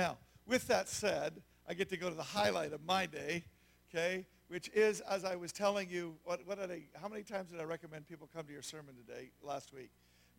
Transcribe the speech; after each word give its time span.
Now, 0.00 0.16
with 0.46 0.66
that 0.68 0.88
said, 0.88 1.42
I 1.68 1.74
get 1.74 1.90
to 1.90 1.98
go 1.98 2.08
to 2.08 2.16
the 2.16 2.22
highlight 2.22 2.72
of 2.72 2.82
my 2.86 3.04
day, 3.04 3.44
okay, 3.90 4.24
which 4.48 4.70
is, 4.70 5.02
as 5.02 5.26
I 5.26 5.36
was 5.36 5.52
telling 5.52 5.90
you, 5.90 6.14
what, 6.24 6.40
what 6.46 6.58
did 6.58 6.70
I, 6.70 6.84
how 6.98 7.06
many 7.06 7.22
times 7.22 7.50
did 7.50 7.60
I 7.60 7.64
recommend 7.64 8.08
people 8.08 8.26
come 8.34 8.46
to 8.46 8.52
your 8.52 8.62
sermon 8.62 8.94
today, 8.94 9.28
last 9.42 9.74
week? 9.74 9.90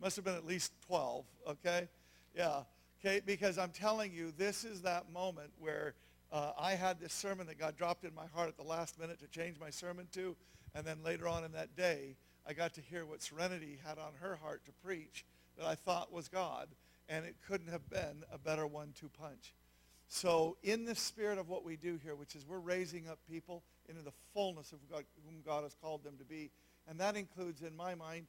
Must 0.02 0.16
have 0.16 0.26
been 0.26 0.34
at 0.34 0.48
least 0.48 0.74
12, 0.88 1.26
okay? 1.50 1.88
Yeah, 2.36 2.64
okay, 3.00 3.22
because 3.24 3.60
I'm 3.60 3.70
telling 3.70 4.12
you, 4.12 4.34
this 4.36 4.64
is 4.64 4.82
that 4.82 5.12
moment 5.12 5.52
where 5.60 5.94
uh, 6.32 6.54
I 6.60 6.72
had 6.72 7.00
this 7.00 7.14
sermon 7.14 7.46
that 7.46 7.60
God 7.60 7.78
dropped 7.78 8.04
in 8.04 8.16
my 8.16 8.26
heart 8.34 8.48
at 8.48 8.58
the 8.58 8.64
last 8.64 9.00
minute 9.00 9.20
to 9.20 9.28
change 9.28 9.60
my 9.60 9.70
sermon 9.70 10.08
to, 10.14 10.36
and 10.74 10.84
then 10.84 10.98
later 11.06 11.28
on 11.28 11.44
in 11.44 11.52
that 11.52 11.76
day, 11.76 12.16
I 12.48 12.54
got 12.54 12.74
to 12.74 12.82
hear 12.82 13.06
what 13.06 13.22
Serenity 13.22 13.78
had 13.86 14.00
on 14.00 14.14
her 14.22 14.38
heart 14.38 14.66
to 14.66 14.72
preach 14.84 15.24
that 15.60 15.68
I 15.68 15.76
thought 15.76 16.12
was 16.12 16.30
God, 16.30 16.68
and 17.12 17.26
it 17.26 17.36
couldn't 17.46 17.68
have 17.68 17.88
been 17.90 18.24
a 18.32 18.38
better 18.38 18.66
one 18.66 18.94
to 19.02 19.10
punch. 19.10 19.54
So 20.08 20.58
in 20.64 20.86
the 20.86 20.96
spirit 20.96 21.38
of 21.38 21.50
what 21.50 21.66
we 21.66 21.76
do 21.76 22.00
here, 22.02 22.16
which 22.16 22.36
is 22.36 22.46
we're 22.48 22.60
raising 22.60 23.10
up 23.10 23.20
people 23.30 23.64
into 23.90 24.02
the 24.02 24.14
fullness 24.34 24.72
of 24.72 24.80
God, 24.90 25.04
whom 25.26 25.42
God 25.46 25.64
has 25.64 25.76
called 25.82 26.04
them 26.04 26.16
to 26.18 26.24
be, 26.24 26.50
and 26.90 27.00
that 27.00 27.18
includes, 27.18 27.62
in 27.62 27.76
my 27.76 27.96
mind, 27.96 28.28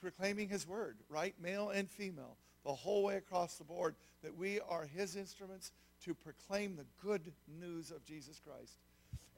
proclaiming 0.00 0.48
his 0.48 0.66
word, 0.66 0.96
right? 1.08 1.34
Male 1.40 1.70
and 1.70 1.88
female, 1.88 2.36
the 2.64 2.72
whole 2.72 3.04
way 3.04 3.16
across 3.16 3.54
the 3.54 3.64
board, 3.64 3.94
that 4.22 4.36
we 4.36 4.58
are 4.68 4.84
his 4.84 5.14
instruments 5.14 5.70
to 6.04 6.12
proclaim 6.12 6.76
the 6.76 6.86
good 7.00 7.32
news 7.60 7.92
of 7.92 8.04
Jesus 8.04 8.40
Christ. 8.44 8.78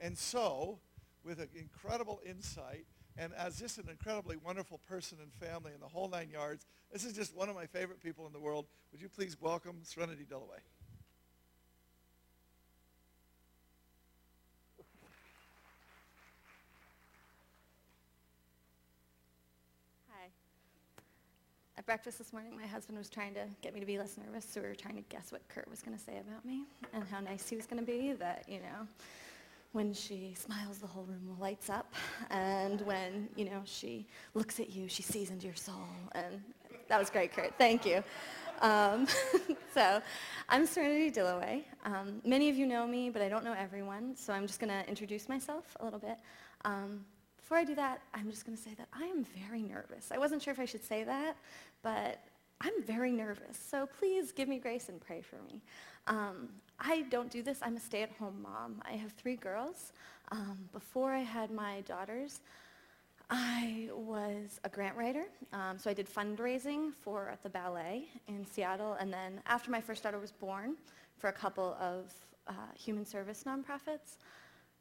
And 0.00 0.16
so, 0.16 0.78
with 1.22 1.38
an 1.38 1.48
incredible 1.54 2.20
insight, 2.26 2.86
and 3.16 3.32
as 3.34 3.58
just 3.58 3.78
an 3.78 3.88
incredibly 3.88 4.36
wonderful 4.36 4.78
person 4.88 5.18
and 5.22 5.32
family 5.32 5.72
in 5.74 5.80
the 5.80 5.88
whole 5.88 6.08
nine 6.08 6.30
yards, 6.30 6.66
this 6.92 7.04
is 7.04 7.12
just 7.12 7.34
one 7.34 7.48
of 7.48 7.54
my 7.54 7.66
favorite 7.66 8.02
people 8.02 8.26
in 8.26 8.32
the 8.32 8.40
world. 8.40 8.66
Would 8.92 9.00
you 9.00 9.08
please 9.08 9.36
welcome 9.40 9.76
Serenity 9.82 10.26
Dillaway? 10.28 10.60
Hi. 20.10 20.28
At 21.78 21.86
breakfast 21.86 22.18
this 22.18 22.32
morning, 22.32 22.56
my 22.56 22.66
husband 22.66 22.98
was 22.98 23.08
trying 23.08 23.34
to 23.34 23.46
get 23.62 23.74
me 23.74 23.80
to 23.80 23.86
be 23.86 23.98
less 23.98 24.16
nervous, 24.18 24.44
so 24.44 24.60
we 24.60 24.68
were 24.68 24.74
trying 24.74 24.96
to 24.96 25.02
guess 25.02 25.30
what 25.30 25.46
Kurt 25.48 25.70
was 25.70 25.82
going 25.82 25.96
to 25.96 26.02
say 26.02 26.18
about 26.18 26.44
me 26.44 26.64
and 26.92 27.04
how 27.04 27.20
nice 27.20 27.48
he 27.48 27.54
was 27.54 27.66
going 27.66 27.84
to 27.84 27.86
be, 27.86 28.12
that, 28.14 28.44
you 28.48 28.58
know, 28.58 28.88
when 29.74 29.92
she 29.92 30.34
smiles, 30.38 30.78
the 30.78 30.86
whole 30.86 31.02
room 31.02 31.36
lights 31.40 31.68
up. 31.68 31.92
And 32.30 32.80
when, 32.82 33.28
you 33.34 33.44
know, 33.44 33.60
she 33.64 34.06
looks 34.34 34.60
at 34.60 34.70
you, 34.70 34.88
she 34.88 35.02
sees 35.02 35.30
into 35.30 35.46
your 35.46 35.56
soul. 35.56 35.74
And 36.12 36.40
that 36.88 36.98
was 36.98 37.10
great, 37.10 37.32
Kurt. 37.32 37.52
Thank 37.58 37.84
you. 37.84 38.04
Um, 38.60 39.08
so 39.74 40.00
I'm 40.48 40.64
Serenity 40.64 41.10
Dillaway. 41.10 41.64
Um, 41.84 42.22
many 42.24 42.48
of 42.48 42.56
you 42.56 42.66
know 42.66 42.86
me, 42.86 43.10
but 43.10 43.20
I 43.20 43.28
don't 43.28 43.44
know 43.44 43.52
everyone, 43.52 44.14
so 44.14 44.32
I'm 44.32 44.46
just 44.46 44.60
going 44.60 44.70
to 44.70 44.88
introduce 44.88 45.28
myself 45.28 45.76
a 45.80 45.84
little 45.84 45.98
bit. 45.98 46.18
Um, 46.64 47.04
before 47.36 47.56
I 47.56 47.64
do 47.64 47.74
that, 47.74 48.00
I'm 48.14 48.30
just 48.30 48.46
going 48.46 48.56
to 48.56 48.62
say 48.62 48.74
that 48.78 48.86
I 48.92 49.04
am 49.06 49.24
very 49.24 49.62
nervous. 49.62 50.12
I 50.12 50.18
wasn't 50.18 50.40
sure 50.40 50.52
if 50.52 50.60
I 50.60 50.66
should 50.66 50.84
say 50.84 51.02
that, 51.02 51.36
but 51.82 52.20
I'm 52.60 52.80
very 52.84 53.10
nervous. 53.10 53.58
So 53.58 53.88
please 53.98 54.30
give 54.30 54.48
me 54.48 54.60
grace 54.60 54.88
and 54.88 55.00
pray 55.00 55.20
for 55.20 55.36
me. 55.42 55.62
Um, 56.06 56.50
I 56.78 57.02
don't 57.10 57.30
do 57.30 57.42
this. 57.42 57.58
I'm 57.62 57.76
a 57.76 57.80
stay-at-home 57.80 58.42
mom. 58.42 58.82
I 58.84 58.92
have 58.92 59.12
three 59.12 59.36
girls. 59.36 59.92
Um, 60.32 60.58
before 60.72 61.12
I 61.12 61.20
had 61.20 61.50
my 61.50 61.82
daughters, 61.82 62.40
I 63.30 63.88
was 63.92 64.60
a 64.64 64.68
grant 64.68 64.96
writer. 64.96 65.24
Um, 65.52 65.78
so 65.78 65.88
I 65.88 65.94
did 65.94 66.08
fundraising 66.12 66.92
for 66.92 67.36
the 67.42 67.48
ballet 67.48 68.08
in 68.28 68.44
Seattle. 68.46 68.94
And 68.94 69.12
then 69.12 69.40
after 69.46 69.70
my 69.70 69.80
first 69.80 70.02
daughter 70.02 70.18
was 70.18 70.32
born, 70.32 70.76
for 71.18 71.28
a 71.28 71.32
couple 71.32 71.76
of 71.80 72.12
uh, 72.48 72.52
human 72.78 73.06
service 73.06 73.44
nonprofits, 73.46 74.18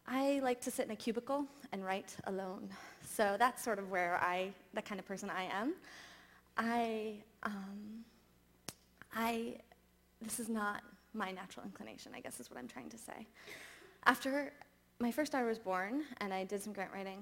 I 0.08 0.40
like 0.44 0.60
to 0.62 0.72
sit 0.72 0.86
in 0.86 0.92
a 0.92 0.96
cubicle 0.96 1.46
and 1.72 1.86
write 1.86 2.16
alone. 2.26 2.70
So 3.06 3.38
that's 3.40 3.64
sort 3.64 3.80
of 3.80 3.90
where 3.90 4.20
I, 4.22 4.50
the 4.74 4.82
kind 4.82 5.00
of 5.00 5.08
person 5.08 5.30
I 5.30 5.44
am. 5.44 5.74
I, 6.58 7.14
um, 7.44 8.04
I, 9.16 9.56
this 10.22 10.40
is 10.40 10.50
not 10.50 10.84
my 11.14 11.32
natural 11.32 11.66
inclination, 11.66 12.12
I 12.16 12.20
guess 12.20 12.40
is 12.40 12.50
what 12.50 12.60
I'm 12.60 12.68
trying 12.68 12.90
to 12.90 12.98
say. 12.98 13.28
After 14.06 14.54
my 15.00 15.12
first 15.12 15.32
daughter 15.32 15.46
was 15.46 15.60
born 15.60 16.04
and 16.18 16.34
I 16.34 16.44
did 16.44 16.62
some 16.62 16.74
grant 16.74 16.92
writing, 16.94 17.20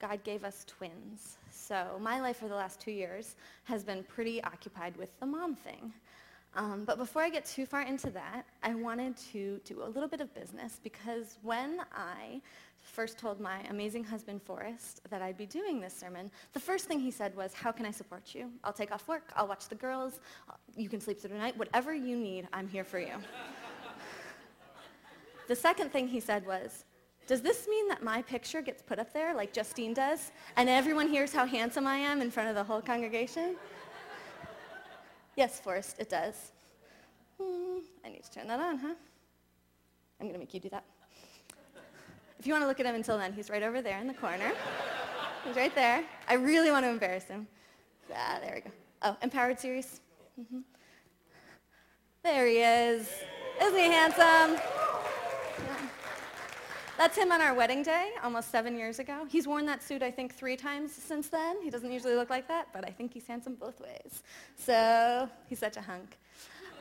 God 0.00 0.22
gave 0.24 0.44
us 0.44 0.64
twins. 0.66 1.38
So 1.50 1.98
my 2.00 2.20
life 2.20 2.38
for 2.38 2.48
the 2.48 2.54
last 2.54 2.80
two 2.80 2.90
years 2.90 3.36
has 3.64 3.84
been 3.84 4.02
pretty 4.04 4.42
occupied 4.44 4.96
with 4.96 5.08
the 5.20 5.26
mom 5.26 5.54
thing. 5.54 5.92
Um, 6.54 6.84
but 6.84 6.98
before 6.98 7.22
I 7.22 7.30
get 7.30 7.46
too 7.46 7.64
far 7.64 7.82
into 7.82 8.10
that, 8.10 8.44
I 8.62 8.74
wanted 8.74 9.16
to 9.32 9.60
do 9.64 9.82
a 9.82 9.88
little 9.88 10.08
bit 10.08 10.20
of 10.20 10.34
business 10.34 10.80
because 10.82 11.38
when 11.42 11.80
I 11.94 12.40
first 12.82 13.18
told 13.18 13.40
my 13.40 13.60
amazing 13.70 14.04
husband, 14.04 14.42
Forrest, 14.42 15.00
that 15.10 15.22
I'd 15.22 15.36
be 15.36 15.46
doing 15.46 15.80
this 15.80 15.96
sermon, 15.96 16.30
the 16.52 16.60
first 16.60 16.86
thing 16.86 17.00
he 17.00 17.10
said 17.10 17.34
was, 17.36 17.54
how 17.54 17.72
can 17.72 17.86
I 17.86 17.90
support 17.90 18.34
you? 18.34 18.50
I'll 18.64 18.72
take 18.72 18.92
off 18.92 19.08
work. 19.08 19.32
I'll 19.36 19.46
watch 19.46 19.68
the 19.68 19.74
girls. 19.74 20.20
You 20.76 20.88
can 20.88 21.00
sleep 21.00 21.20
through 21.20 21.30
the 21.30 21.38
night. 21.38 21.56
Whatever 21.56 21.94
you 21.94 22.16
need, 22.16 22.48
I'm 22.52 22.68
here 22.68 22.84
for 22.84 22.98
you. 22.98 23.14
the 25.48 25.56
second 25.56 25.92
thing 25.92 26.08
he 26.08 26.20
said 26.20 26.46
was, 26.46 26.84
does 27.26 27.40
this 27.40 27.68
mean 27.68 27.88
that 27.88 28.02
my 28.02 28.20
picture 28.22 28.60
gets 28.60 28.82
put 28.82 28.98
up 28.98 29.12
there 29.12 29.34
like 29.34 29.52
Justine 29.52 29.94
does, 29.94 30.32
and 30.56 30.68
everyone 30.68 31.08
hears 31.08 31.32
how 31.32 31.46
handsome 31.46 31.86
I 31.86 31.96
am 31.96 32.20
in 32.20 32.30
front 32.30 32.48
of 32.48 32.56
the 32.56 32.64
whole 32.64 32.82
congregation? 32.82 33.56
yes, 35.36 35.60
Forrest, 35.60 35.96
it 36.00 36.10
does. 36.10 36.52
Hmm, 37.40 37.78
I 38.04 38.10
need 38.10 38.24
to 38.24 38.30
turn 38.30 38.48
that 38.48 38.60
on, 38.60 38.78
huh? 38.78 38.94
I'm 40.20 40.26
going 40.26 40.34
to 40.34 40.38
make 40.38 40.52
you 40.52 40.60
do 40.60 40.68
that. 40.70 40.84
If 42.42 42.48
you 42.48 42.54
want 42.54 42.64
to 42.64 42.66
look 42.66 42.80
at 42.80 42.86
him 42.86 42.96
until 42.96 43.18
then, 43.18 43.32
he's 43.32 43.50
right 43.50 43.62
over 43.62 43.80
there 43.80 44.00
in 44.00 44.08
the 44.08 44.14
corner. 44.14 44.50
he's 45.44 45.54
right 45.54 45.72
there. 45.76 46.02
I 46.26 46.34
really 46.34 46.72
want 46.72 46.84
to 46.84 46.90
embarrass 46.90 47.22
him. 47.26 47.46
Ah, 48.12 48.38
there 48.42 48.54
we 48.56 48.60
go. 48.62 48.70
Oh, 49.02 49.16
Empowered 49.22 49.60
Series. 49.60 50.00
Mm-hmm. 50.40 50.58
There 52.24 52.48
he 52.48 52.56
is. 52.56 53.08
Isn't 53.62 53.78
he 53.78 53.84
handsome? 53.84 54.60
That's 56.98 57.16
him 57.16 57.30
on 57.30 57.40
our 57.40 57.54
wedding 57.54 57.84
day, 57.84 58.10
almost 58.24 58.50
seven 58.50 58.76
years 58.76 58.98
ago. 58.98 59.24
He's 59.30 59.46
worn 59.46 59.64
that 59.66 59.80
suit, 59.80 60.02
I 60.02 60.10
think, 60.10 60.34
three 60.34 60.56
times 60.56 60.92
since 60.92 61.28
then. 61.28 61.62
He 61.62 61.70
doesn't 61.70 61.92
usually 61.92 62.16
look 62.16 62.28
like 62.28 62.48
that, 62.48 62.66
but 62.72 62.84
I 62.84 62.90
think 62.90 63.14
he's 63.14 63.28
handsome 63.28 63.54
both 63.54 63.80
ways. 63.80 64.24
So 64.56 65.28
he's 65.48 65.60
such 65.60 65.76
a 65.76 65.80
hunk. 65.80 66.18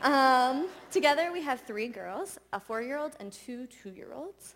Um, 0.01 0.69
together, 0.89 1.31
we 1.31 1.43
have 1.43 1.61
three 1.61 1.87
girls, 1.87 2.39
a 2.51 2.59
four-year-old 2.59 3.15
and 3.19 3.31
two 3.31 3.67
two-year-olds. 3.67 4.55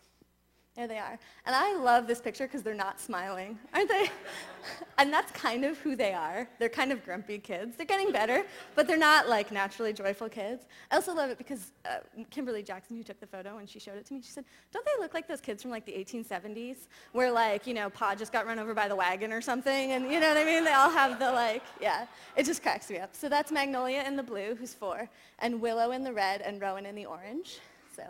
There 0.75 0.87
they 0.87 0.97
are. 0.97 1.17
And 1.45 1.55
I 1.55 1.73
love 1.77 2.05
this 2.05 2.19
picture 2.19 2.47
because 2.47 2.61
they're 2.61 2.73
not 2.73 2.99
smiling, 2.99 3.57
aren't 3.73 3.87
they? 3.87 4.09
and 4.97 5.11
that's 5.11 5.31
kind 5.31 5.63
of 5.63 5.77
who 5.77 5.95
they 5.95 6.11
are. 6.11 6.49
They're 6.59 6.67
kind 6.67 6.91
of 6.91 7.05
grumpy 7.05 7.37
kids. 7.37 7.77
They're 7.77 7.85
getting 7.85 8.11
better, 8.11 8.43
but 8.75 8.85
they're 8.85 8.97
not 8.97 9.29
like 9.29 9.53
naturally 9.53 9.93
joyful 9.93 10.27
kids. 10.27 10.65
I 10.91 10.95
also 10.95 11.15
love 11.15 11.29
it 11.29 11.37
because 11.37 11.71
uh, 11.85 11.99
Kimberly 12.29 12.61
Jackson, 12.61 12.97
who 12.97 13.03
took 13.03 13.21
the 13.21 13.27
photo, 13.27 13.55
when 13.55 13.67
she 13.67 13.79
showed 13.79 13.95
it 13.95 14.05
to 14.07 14.13
me, 14.13 14.21
she 14.21 14.31
said, 14.31 14.43
don't 14.73 14.85
they 14.85 15.01
look 15.01 15.13
like 15.13 15.29
those 15.29 15.39
kids 15.39 15.61
from 15.61 15.71
like 15.71 15.85
the 15.85 15.93
1870s 15.93 16.87
where 17.13 17.31
like, 17.31 17.65
you 17.65 17.73
know, 17.73 17.89
Pa 17.89 18.13
just 18.13 18.33
got 18.33 18.45
run 18.45 18.59
over 18.59 18.73
by 18.73 18.89
the 18.89 18.97
wagon 18.97 19.31
or 19.31 19.39
something? 19.39 19.93
And 19.93 20.11
you 20.11 20.19
know 20.19 20.27
what 20.27 20.37
I 20.37 20.43
mean? 20.43 20.65
They 20.65 20.73
all 20.73 20.91
have 20.91 21.19
the 21.19 21.31
like, 21.31 21.63
yeah. 21.79 22.05
It 22.35 22.45
just 22.45 22.61
cracks 22.61 22.89
me 22.89 22.97
up. 22.97 23.15
So 23.15 23.29
that's 23.29 23.49
Magnolia 23.49 24.03
in 24.05 24.17
the 24.17 24.23
blue, 24.23 24.55
who's 24.55 24.73
four, 24.73 25.09
and 25.39 25.61
Willow 25.61 25.91
in 25.91 26.03
the 26.03 26.11
red, 26.11 26.41
and 26.41 26.59
Rowan 26.59 26.85
in 26.85 26.95
the 26.95 27.05
orange. 27.05 27.59
So 27.95 28.03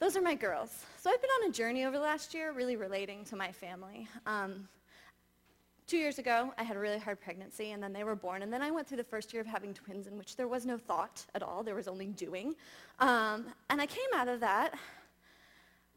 those 0.00 0.16
are 0.16 0.22
my 0.22 0.34
girls. 0.34 0.86
So 0.96 1.10
I've 1.10 1.20
been 1.20 1.30
on 1.42 1.50
a 1.50 1.52
journey 1.52 1.84
over 1.84 1.96
the 1.96 2.02
last 2.02 2.32
year 2.34 2.52
really 2.52 2.76
relating 2.76 3.22
to 3.26 3.36
my 3.36 3.52
family. 3.52 4.08
Um, 4.26 4.66
two 5.86 5.98
years 5.98 6.18
ago, 6.18 6.54
I 6.56 6.62
had 6.62 6.76
a 6.76 6.80
really 6.80 6.98
hard 6.98 7.20
pregnancy, 7.20 7.72
and 7.72 7.82
then 7.82 7.92
they 7.92 8.02
were 8.02 8.16
born. 8.16 8.42
And 8.42 8.50
then 8.52 8.62
I 8.62 8.70
went 8.70 8.88
through 8.88 8.96
the 8.96 9.04
first 9.04 9.32
year 9.32 9.42
of 9.42 9.46
having 9.46 9.74
twins 9.74 10.06
in 10.06 10.16
which 10.16 10.36
there 10.36 10.48
was 10.48 10.64
no 10.64 10.78
thought 10.78 11.24
at 11.34 11.42
all. 11.42 11.62
There 11.62 11.74
was 11.74 11.86
only 11.86 12.06
doing. 12.06 12.54
Um, 12.98 13.46
and 13.68 13.78
I 13.80 13.86
came 13.86 14.06
out 14.14 14.28
of 14.28 14.40
that. 14.40 14.74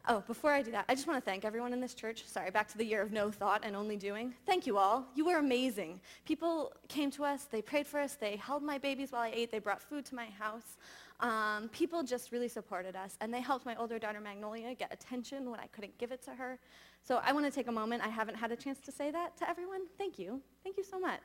Oh, 0.10 0.22
before 0.28 0.52
I 0.52 0.62
do 0.62 0.72
that, 0.72 0.84
I 0.90 0.96
just 0.96 1.08
want 1.08 1.24
to 1.24 1.32
thank 1.32 1.46
everyone 1.46 1.72
in 1.72 1.80
this 1.80 1.94
church. 1.94 2.26
Sorry, 2.28 2.52
back 2.52 2.68
to 2.70 2.78
the 2.78 2.84
year 2.84 3.02
of 3.02 3.14
no 3.14 3.32
thought 3.32 3.62
and 3.64 3.74
only 3.74 3.96
doing. 3.96 4.34
Thank 4.46 4.68
you 4.68 4.78
all. 4.78 5.06
You 5.16 5.24
were 5.24 5.38
amazing. 5.38 6.02
People 6.26 6.74
came 6.90 7.10
to 7.12 7.24
us. 7.24 7.46
They 7.46 7.62
prayed 7.62 7.88
for 7.88 8.02
us. 8.02 8.16
They 8.16 8.36
held 8.36 8.64
my 8.64 8.78
babies 8.78 9.14
while 9.14 9.22
I 9.22 9.32
ate. 9.34 9.50
They 9.50 9.60
brought 9.60 9.82
food 9.82 10.04
to 10.08 10.16
my 10.16 10.26
house. 10.26 10.76
Um, 11.20 11.70
people 11.70 12.04
just 12.04 12.32
really 12.32 12.48
supported 12.48 12.96
us, 12.96 13.18
and 13.22 13.34
they 13.34 13.42
helped 13.42 13.66
my 13.66 13.76
older 13.76 13.98
daughter 13.98 14.20
Magnolia 14.20 14.76
get 14.76 14.94
attention 14.94 15.50
when 15.50 15.60
I 15.60 15.68
couldn't 15.68 15.98
give 15.98 16.12
it 16.12 16.22
to 16.24 16.32
her. 16.32 16.60
So 17.02 17.22
I 17.24 17.32
want 17.32 17.46
to 17.46 17.52
take 17.52 17.68
a 17.68 17.72
moment. 17.72 18.04
I 18.04 18.10
haven't 18.10 18.36
had 18.36 18.52
a 18.52 18.56
chance 18.56 18.80
to 18.82 18.92
say 18.92 19.12
that 19.12 19.38
to 19.38 19.50
everyone. 19.50 19.82
Thank 19.98 20.20
you. 20.20 20.42
Thank 20.64 20.78
you 20.78 20.84
so 20.84 21.00
much. 21.00 21.22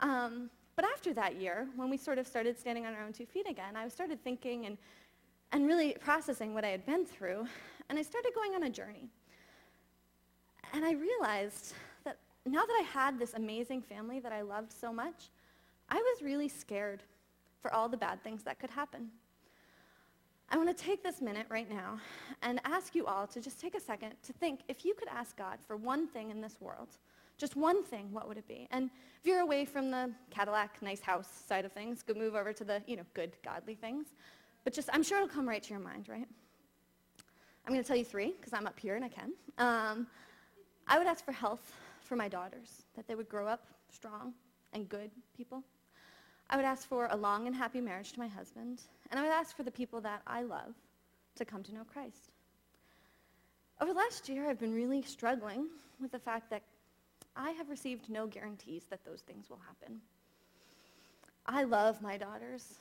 Um, 0.00 0.50
but 0.76 0.84
after 0.84 1.12
that 1.14 1.36
year, 1.36 1.68
when 1.76 1.88
we 1.88 1.96
sort 1.96 2.18
of 2.18 2.26
started 2.26 2.58
standing 2.58 2.84
on 2.86 2.94
our 2.94 3.04
own 3.04 3.12
two 3.12 3.26
feet 3.26 3.48
again, 3.48 3.76
I 3.76 3.88
started 3.88 4.22
thinking 4.22 4.66
and, 4.66 4.76
and 5.52 5.66
really 5.66 5.96
processing 6.00 6.52
what 6.52 6.64
I 6.64 6.68
had 6.68 6.84
been 6.84 7.06
through, 7.06 7.46
and 7.88 7.98
I 7.98 8.02
started 8.02 8.32
going 8.34 8.54
on 8.54 8.64
a 8.64 8.70
journey. 8.70 9.08
And 10.72 10.84
I 10.84 10.92
realized 10.92 11.74
that 12.04 12.18
now 12.44 12.64
that 12.64 12.76
I 12.80 12.82
had 12.82 13.18
this 13.18 13.34
amazing 13.34 13.82
family 13.82 14.18
that 14.20 14.32
I 14.32 14.42
loved 14.42 14.72
so 14.72 14.92
much, 14.92 15.30
I 15.88 15.96
was 15.96 16.22
really 16.22 16.48
scared 16.48 17.02
for 17.64 17.72
all 17.72 17.88
the 17.88 17.96
bad 17.96 18.22
things 18.22 18.42
that 18.42 18.58
could 18.58 18.68
happen. 18.68 19.08
I 20.50 20.58
want 20.58 20.68
to 20.68 20.84
take 20.84 21.02
this 21.02 21.22
minute 21.22 21.46
right 21.48 21.68
now 21.68 21.98
and 22.42 22.60
ask 22.66 22.94
you 22.94 23.06
all 23.06 23.26
to 23.28 23.40
just 23.40 23.58
take 23.58 23.74
a 23.74 23.80
second 23.80 24.12
to 24.24 24.34
think 24.34 24.60
if 24.68 24.84
you 24.84 24.92
could 24.92 25.08
ask 25.08 25.34
God 25.34 25.56
for 25.66 25.78
one 25.78 26.06
thing 26.06 26.28
in 26.28 26.42
this 26.42 26.60
world, 26.60 26.88
just 27.38 27.56
one 27.56 27.82
thing, 27.82 28.12
what 28.12 28.28
would 28.28 28.36
it 28.36 28.46
be? 28.46 28.68
And 28.70 28.90
if 29.18 29.26
you're 29.26 29.40
away 29.40 29.64
from 29.64 29.90
the 29.90 30.10
Cadillac, 30.28 30.82
nice 30.82 31.00
house 31.00 31.26
side 31.48 31.64
of 31.64 31.72
things, 31.72 32.02
go 32.02 32.12
move 32.12 32.34
over 32.34 32.52
to 32.52 32.64
the, 32.64 32.82
you 32.86 32.96
know, 32.96 33.04
good, 33.14 33.32
godly 33.42 33.76
things. 33.76 34.08
But 34.62 34.74
just, 34.74 34.90
I'm 34.92 35.02
sure 35.02 35.16
it'll 35.16 35.26
come 35.26 35.48
right 35.48 35.62
to 35.62 35.70
your 35.70 35.80
mind, 35.80 36.10
right? 36.10 36.28
I'm 37.66 37.72
going 37.72 37.82
to 37.82 37.88
tell 37.88 37.96
you 37.96 38.04
three 38.04 38.34
because 38.38 38.52
I'm 38.52 38.66
up 38.66 38.78
here 38.78 38.94
and 38.94 39.06
I 39.06 39.08
can. 39.08 39.32
Um, 39.56 40.06
I 40.86 40.98
would 40.98 41.06
ask 41.06 41.24
for 41.24 41.32
health 41.32 41.72
for 42.02 42.14
my 42.14 42.28
daughters, 42.28 42.82
that 42.94 43.08
they 43.08 43.14
would 43.14 43.30
grow 43.30 43.46
up 43.46 43.66
strong 43.90 44.34
and 44.74 44.86
good 44.86 45.10
people. 45.34 45.64
I 46.50 46.56
would 46.56 46.64
ask 46.64 46.88
for 46.88 47.08
a 47.10 47.16
long 47.16 47.46
and 47.46 47.56
happy 47.56 47.80
marriage 47.80 48.12
to 48.12 48.20
my 48.20 48.28
husband, 48.28 48.82
and 49.10 49.18
I 49.18 49.22
would 49.22 49.32
ask 49.32 49.56
for 49.56 49.62
the 49.62 49.70
people 49.70 50.00
that 50.02 50.22
I 50.26 50.42
love 50.42 50.74
to 51.36 51.44
come 51.44 51.62
to 51.62 51.74
know 51.74 51.84
Christ. 51.84 52.30
Over 53.80 53.92
the 53.92 53.98
last 53.98 54.28
year, 54.28 54.48
I've 54.48 54.60
been 54.60 54.74
really 54.74 55.02
struggling 55.02 55.66
with 56.00 56.12
the 56.12 56.18
fact 56.18 56.50
that 56.50 56.62
I 57.36 57.50
have 57.52 57.68
received 57.68 58.08
no 58.08 58.26
guarantees 58.26 58.84
that 58.90 59.04
those 59.04 59.22
things 59.22 59.50
will 59.50 59.60
happen. 59.66 60.00
I 61.46 61.64
love 61.64 62.00
my 62.00 62.16
daughters, 62.16 62.78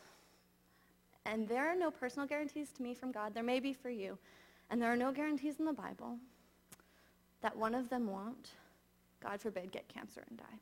and 1.25 1.47
there 1.47 1.67
are 1.67 1.75
no 1.75 1.89
personal 1.89 2.27
guarantees 2.27 2.69
to 2.73 2.83
me 2.83 2.93
from 2.93 3.11
God. 3.11 3.33
There 3.33 3.43
may 3.43 3.59
be 3.59 3.73
for 3.73 3.89
you, 3.89 4.17
and 4.69 4.81
there 4.81 4.91
are 4.91 4.97
no 4.97 5.11
guarantees 5.11 5.59
in 5.59 5.65
the 5.65 5.73
Bible 5.73 6.17
that 7.41 7.57
one 7.57 7.75
of 7.75 7.89
them 7.89 8.07
won't, 8.07 8.51
God 9.21 9.41
forbid, 9.41 9.71
get 9.71 9.87
cancer 9.87 10.23
and 10.29 10.37
die. 10.37 10.59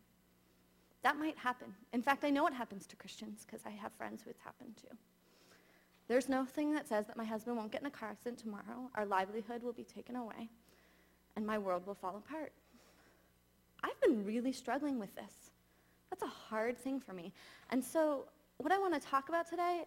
That 1.03 1.17
might 1.17 1.37
happen. 1.37 1.73
In 1.93 2.01
fact, 2.01 2.23
I 2.23 2.29
know 2.29 2.45
it 2.47 2.53
happens 2.53 2.85
to 2.87 2.95
Christians 2.95 3.45
because 3.45 3.65
I 3.65 3.71
have 3.71 3.91
friends 3.93 4.21
who 4.21 4.29
it's 4.29 4.41
happened 4.41 4.75
to. 4.77 4.95
There's 6.07 6.29
nothing 6.29 6.73
that 6.73 6.87
says 6.87 7.07
that 7.07 7.17
my 7.17 7.23
husband 7.23 7.57
won't 7.57 7.71
get 7.71 7.81
in 7.81 7.87
a 7.87 7.91
car 7.91 8.09
accident 8.09 8.37
tomorrow, 8.39 8.89
our 8.95 9.05
livelihood 9.05 9.63
will 9.63 9.73
be 9.73 9.83
taken 9.83 10.15
away, 10.15 10.49
and 11.35 11.45
my 11.45 11.57
world 11.57 11.87
will 11.87 11.95
fall 11.95 12.17
apart. 12.17 12.51
I've 13.83 13.99
been 14.01 14.25
really 14.25 14.51
struggling 14.51 14.99
with 14.99 15.15
this. 15.15 15.51
That's 16.09 16.23
a 16.23 16.27
hard 16.27 16.77
thing 16.77 16.99
for 16.99 17.13
me. 17.13 17.31
And 17.69 17.83
so 17.83 18.25
what 18.57 18.71
I 18.71 18.77
want 18.77 18.93
to 18.93 18.99
talk 18.99 19.29
about 19.29 19.49
today 19.49 19.85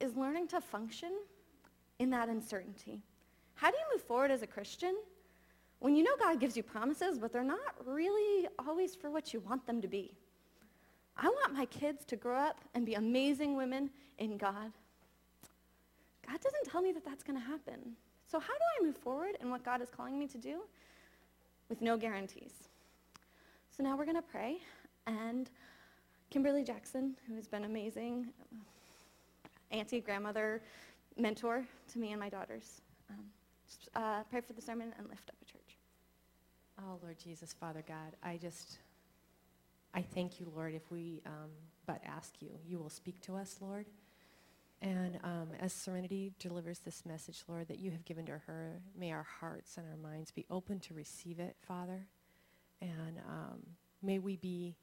is 0.00 0.14
learning 0.16 0.48
to 0.48 0.60
function 0.60 1.12
in 1.98 2.10
that 2.10 2.28
uncertainty. 2.28 3.00
How 3.54 3.70
do 3.70 3.76
you 3.76 3.84
move 3.94 4.02
forward 4.02 4.30
as 4.30 4.42
a 4.42 4.46
Christian 4.46 4.94
when 5.78 5.96
you 5.96 6.02
know 6.02 6.16
God 6.18 6.40
gives 6.40 6.56
you 6.56 6.62
promises, 6.62 7.18
but 7.18 7.32
they're 7.32 7.42
not 7.42 7.74
really 7.86 8.46
always 8.66 8.94
for 8.94 9.10
what 9.10 9.32
you 9.32 9.40
want 9.40 9.66
them 9.66 9.80
to 9.80 9.88
be? 9.88 10.12
I 11.16 11.26
want 11.26 11.54
my 11.54 11.66
kids 11.66 12.04
to 12.06 12.16
grow 12.16 12.36
up 12.36 12.60
and 12.74 12.84
be 12.84 12.94
amazing 12.94 13.56
women 13.56 13.90
in 14.18 14.36
God. 14.36 14.72
God 16.26 16.40
doesn't 16.40 16.64
tell 16.64 16.82
me 16.82 16.92
that 16.92 17.04
that's 17.04 17.22
going 17.22 17.38
to 17.38 17.44
happen. 17.44 17.96
So 18.26 18.40
how 18.40 18.54
do 18.54 18.64
I 18.80 18.86
move 18.86 18.96
forward 18.96 19.36
in 19.40 19.50
what 19.50 19.64
God 19.64 19.80
is 19.80 19.90
calling 19.90 20.18
me 20.18 20.26
to 20.28 20.38
do 20.38 20.62
with 21.68 21.80
no 21.80 21.96
guarantees? 21.96 22.68
So 23.76 23.82
now 23.82 23.96
we're 23.96 24.04
going 24.04 24.16
to 24.16 24.22
pray, 24.22 24.58
and 25.06 25.50
Kimberly 26.30 26.64
Jackson, 26.64 27.16
who 27.28 27.34
has 27.34 27.46
been 27.46 27.64
amazing, 27.64 28.28
auntie, 29.70 30.00
grandmother, 30.00 30.62
mentor 31.16 31.64
to 31.92 31.98
me 31.98 32.12
and 32.12 32.20
my 32.20 32.28
daughters, 32.28 32.80
um, 33.10 33.24
just, 33.66 33.88
uh, 33.94 34.22
pray 34.30 34.40
for 34.40 34.52
the 34.52 34.62
sermon 34.62 34.92
and 34.98 35.08
lift 35.08 35.28
up 35.28 35.36
a 35.42 35.44
church. 35.44 35.76
Oh, 36.80 36.98
Lord 37.02 37.18
Jesus, 37.18 37.52
Father 37.52 37.84
God, 37.86 38.16
I 38.22 38.36
just 38.36 38.78
I 39.94 40.02
thank 40.02 40.40
you, 40.40 40.50
Lord, 40.52 40.74
if 40.74 40.90
we 40.90 41.22
um, 41.24 41.50
but 41.86 42.00
ask 42.04 42.34
you, 42.40 42.50
you 42.66 42.78
will 42.78 42.90
speak 42.90 43.20
to 43.22 43.36
us, 43.36 43.58
Lord. 43.60 43.86
And 44.82 45.18
um, 45.22 45.50
as 45.60 45.72
Serenity 45.72 46.32
delivers 46.40 46.80
this 46.80 47.06
message, 47.06 47.44
Lord, 47.48 47.68
that 47.68 47.78
you 47.78 47.92
have 47.92 48.04
given 48.04 48.26
to 48.26 48.38
her, 48.46 48.80
may 48.98 49.12
our 49.12 49.22
hearts 49.22 49.76
and 49.76 49.86
our 49.88 49.96
minds 49.96 50.32
be 50.32 50.46
open 50.50 50.80
to 50.80 50.94
receive 50.94 51.38
it, 51.38 51.56
Father. 51.66 52.06
And 52.80 53.20
um, 53.28 53.60
may 54.02 54.18
we 54.18 54.36
be 54.36 54.74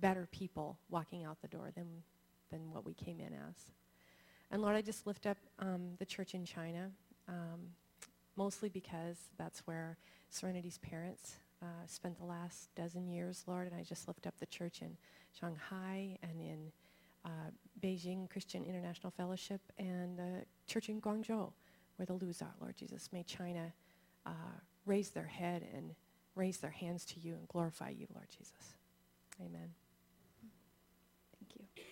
better 0.00 0.26
people 0.32 0.78
walking 0.90 1.24
out 1.24 1.40
the 1.40 1.48
door 1.48 1.70
than, 1.74 2.02
than 2.50 2.72
what 2.72 2.84
we 2.84 2.92
came 2.92 3.20
in 3.20 3.32
as. 3.32 3.70
And 4.50 4.62
Lord, 4.62 4.74
I 4.74 4.82
just 4.82 5.06
lift 5.06 5.26
up 5.26 5.38
um, 5.60 5.92
the 5.98 6.04
church 6.04 6.34
in 6.34 6.44
China, 6.44 6.90
um, 7.28 7.60
mostly 8.34 8.68
because 8.68 9.16
that's 9.38 9.60
where 9.60 9.96
Serenity's 10.28 10.78
parents 10.78 11.36
uh, 11.62 11.86
spent 11.86 12.18
the 12.18 12.24
last 12.24 12.74
dozen 12.74 13.08
years, 13.08 13.44
Lord, 13.46 13.66
and 13.70 13.78
I 13.78 13.82
just 13.82 14.08
lift 14.08 14.26
up 14.26 14.38
the 14.38 14.46
church 14.46 14.82
in 14.82 14.96
Shanghai 15.38 16.16
and 16.22 16.40
in 16.40 16.72
uh, 17.24 17.50
Beijing 17.82 18.30
Christian 18.30 18.64
International 18.64 19.10
Fellowship 19.10 19.60
and 19.78 20.18
the 20.18 20.44
church 20.66 20.88
in 20.88 21.00
Guangzhou, 21.00 21.52
where 21.96 22.06
the 22.06 22.14
Lus 22.14 22.42
are, 22.42 22.54
Lord 22.60 22.76
Jesus. 22.76 23.10
May 23.12 23.22
China 23.24 23.72
uh, 24.26 24.30
raise 24.86 25.10
their 25.10 25.26
head 25.26 25.66
and 25.74 25.94
raise 26.34 26.58
their 26.58 26.70
hands 26.70 27.04
to 27.04 27.20
you 27.20 27.34
and 27.34 27.46
glorify 27.48 27.90
you, 27.90 28.06
Lord 28.14 28.28
Jesus. 28.30 28.74
Amen. 29.40 29.70
Thank 31.38 31.56
you. 31.58 31.82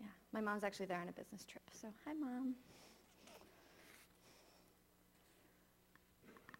Yeah, 0.00 0.06
my 0.32 0.40
mom's 0.40 0.64
actually 0.64 0.86
there 0.86 1.00
on 1.00 1.08
a 1.08 1.12
business 1.12 1.44
trip, 1.44 1.62
so 1.72 1.88
hi, 2.04 2.12
Mom. 2.12 2.54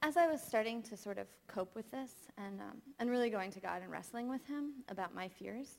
As 0.02 0.16
I 0.16 0.26
was 0.26 0.40
starting 0.40 0.82
to 0.82 0.96
sort 0.96 1.18
of 1.18 1.26
cope 1.46 1.74
with 1.74 1.90
this 1.90 2.12
and, 2.36 2.60
um, 2.60 2.80
and 2.98 3.10
really 3.10 3.30
going 3.30 3.50
to 3.52 3.60
God 3.60 3.82
and 3.82 3.90
wrestling 3.90 4.28
with 4.28 4.46
him 4.46 4.74
about 4.88 5.14
my 5.14 5.28
fears, 5.28 5.78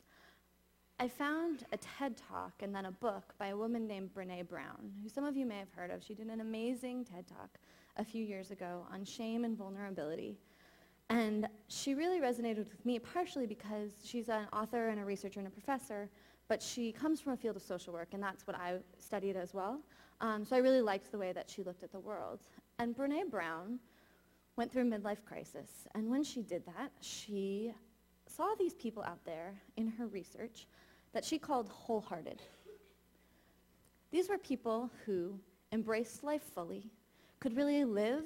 I 0.99 1.07
found 1.07 1.63
a 1.71 1.77
TED 1.77 2.17
talk 2.17 2.53
and 2.61 2.75
then 2.75 2.85
a 2.85 2.91
book 2.91 3.33
by 3.39 3.47
a 3.47 3.57
woman 3.57 3.87
named 3.87 4.13
Brene 4.13 4.47
Brown, 4.47 4.91
who 5.01 5.07
some 5.07 5.23
of 5.23 5.37
you 5.37 5.45
may 5.45 5.57
have 5.57 5.71
heard 5.71 5.91
of. 5.91 6.03
She 6.03 6.13
did 6.13 6.27
an 6.27 6.41
amazing 6.41 7.05
TED 7.05 7.27
talk 7.27 7.57
a 7.95 8.03
few 8.03 8.23
years 8.23 8.51
ago 8.51 8.85
on 8.91 9.05
shame 9.05 9.45
and 9.45 9.57
vulnerability. 9.57 10.37
And 11.09 11.47
she 11.69 11.95
really 11.95 12.19
resonated 12.19 12.57
with 12.57 12.85
me 12.85 12.99
partially 12.99 13.47
because 13.47 13.91
she's 14.03 14.27
an 14.27 14.47
author 14.51 14.89
and 14.89 14.99
a 14.99 15.05
researcher 15.05 15.39
and 15.39 15.47
a 15.47 15.51
professor, 15.51 16.09
but 16.49 16.61
she 16.61 16.91
comes 16.91 17.21
from 17.21 17.33
a 17.33 17.37
field 17.37 17.55
of 17.55 17.61
social 17.61 17.93
work, 17.93 18.09
and 18.13 18.21
that's 18.21 18.45
what 18.45 18.57
I 18.57 18.77
studied 18.97 19.37
as 19.37 19.53
well. 19.53 19.79
Um, 20.21 20.43
so 20.43 20.55
I 20.55 20.59
really 20.59 20.81
liked 20.81 21.11
the 21.11 21.17
way 21.17 21.31
that 21.31 21.49
she 21.49 21.63
looked 21.63 21.83
at 21.83 21.91
the 21.91 21.99
world. 21.99 22.41
And 22.77 22.95
Brene 22.95 23.29
Brown 23.29 23.79
went 24.59 24.73
through 24.73 24.81
a 24.81 24.99
midlife 24.99 25.23
crisis. 25.23 25.87
And 25.95 26.09
when 26.09 26.21
she 26.21 26.41
did 26.41 26.65
that, 26.65 26.91
she 26.99 27.73
saw 28.27 28.55
these 28.59 28.73
people 28.73 29.01
out 29.03 29.23
there 29.23 29.53
in 29.77 29.87
her 29.87 30.07
research 30.07 30.67
that 31.13 31.23
she 31.23 31.39
called 31.39 31.69
wholehearted. 31.69 32.41
These 34.11 34.27
were 34.27 34.37
people 34.37 34.91
who 35.05 35.39
embraced 35.71 36.25
life 36.25 36.43
fully, 36.43 36.91
could 37.39 37.55
really 37.55 37.85
live 37.85 38.25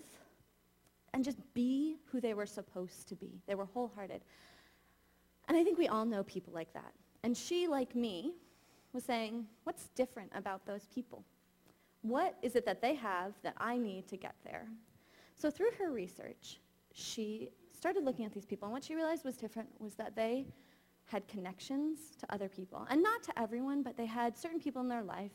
and 1.13 1.24
just 1.24 1.38
be 1.53 1.98
who 2.12 2.19
they 2.19 2.34
were 2.34 2.48
supposed 2.48 3.08
to 3.10 3.15
be. 3.15 3.39
They 3.46 3.53
were 3.53 3.67
wholehearted. 3.72 4.24
And 5.48 5.55
I 5.55 5.63
think 5.63 5.77
we 5.77 5.88
all 5.88 6.03
know 6.03 6.24
people 6.24 6.51
like 6.51 6.74
that. 6.74 6.93
And 7.22 7.38
she, 7.38 7.67
like 7.67 7.96
me, 7.96 8.34
was 8.91 9.03
saying, 9.03 9.46
what's 9.65 9.89
different 9.89 10.31
about 10.34 10.65
those 10.65 10.88
people? 10.88 11.24
What 12.01 12.36
is 12.41 12.55
it 12.55 12.65
that 12.65 12.81
they 12.81 12.96
have 12.96 13.34
that 13.43 13.53
I 13.60 13.77
need 13.77 14.08
to 14.08 14.17
get 14.17 14.34
there? 14.43 14.65
So 15.43 15.51
through 15.51 15.71
her 15.77 15.91
research, 15.91 16.62
she 16.93 17.50
started 17.77 18.05
looking 18.05 18.23
at 18.23 18.31
these 18.31 18.45
people, 18.45 18.65
and 18.65 18.71
what 18.71 18.81
she 18.81 18.95
realized 18.95 19.25
was 19.25 19.35
different 19.35 19.67
was 19.77 19.93
that 19.95 20.15
they 20.15 20.45
had 21.03 21.27
connections 21.27 22.15
to 22.19 22.33
other 22.33 22.47
people. 22.47 22.88
And 22.89 23.03
not 23.03 23.23
to 23.23 23.38
everyone, 23.38 23.83
but 23.83 23.97
they 23.97 24.05
had 24.05 24.38
certain 24.38 24.62
people 24.62 24.81
in 24.81 24.88
their 24.88 25.03
life, 25.03 25.33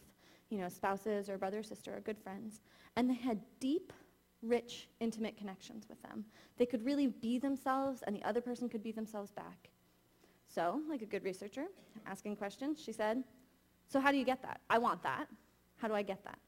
you 0.49 0.57
know, 0.57 0.71
spouses 0.71 1.29
or 1.29 1.37
brother 1.37 1.59
or 1.59 1.63
sister 1.63 1.95
or 1.95 2.01
good 2.01 2.17
friends, 2.19 2.63
and 2.97 3.11
they 3.11 3.17
had 3.17 3.43
deep, 3.61 3.93
rich, 4.41 4.89
intimate 5.01 5.37
connections 5.37 5.85
with 5.91 6.01
them. 6.01 6.25
They 6.57 6.65
could 6.65 6.87
really 6.87 7.09
be 7.09 7.39
themselves, 7.39 8.03
and 8.07 8.17
the 8.17 8.25
other 8.25 8.41
person 8.41 8.71
could 8.71 8.83
be 8.83 8.93
themselves 8.93 9.31
back. 9.31 9.69
So, 10.47 10.81
like 10.89 11.03
a 11.03 11.07
good 11.07 11.23
researcher, 11.23 11.67
asking 12.07 12.37
questions, 12.37 12.81
she 12.83 12.93
said, 12.93 13.25
so 13.89 14.01
how 14.01 14.11
do 14.11 14.17
you 14.17 14.25
get 14.25 14.41
that? 14.41 14.63
I 14.71 14.79
want 14.79 15.03
that. 15.03 15.27
How 15.77 15.87
do 15.87 15.93
I 15.93 16.01
get 16.01 16.25
that? 16.25 16.39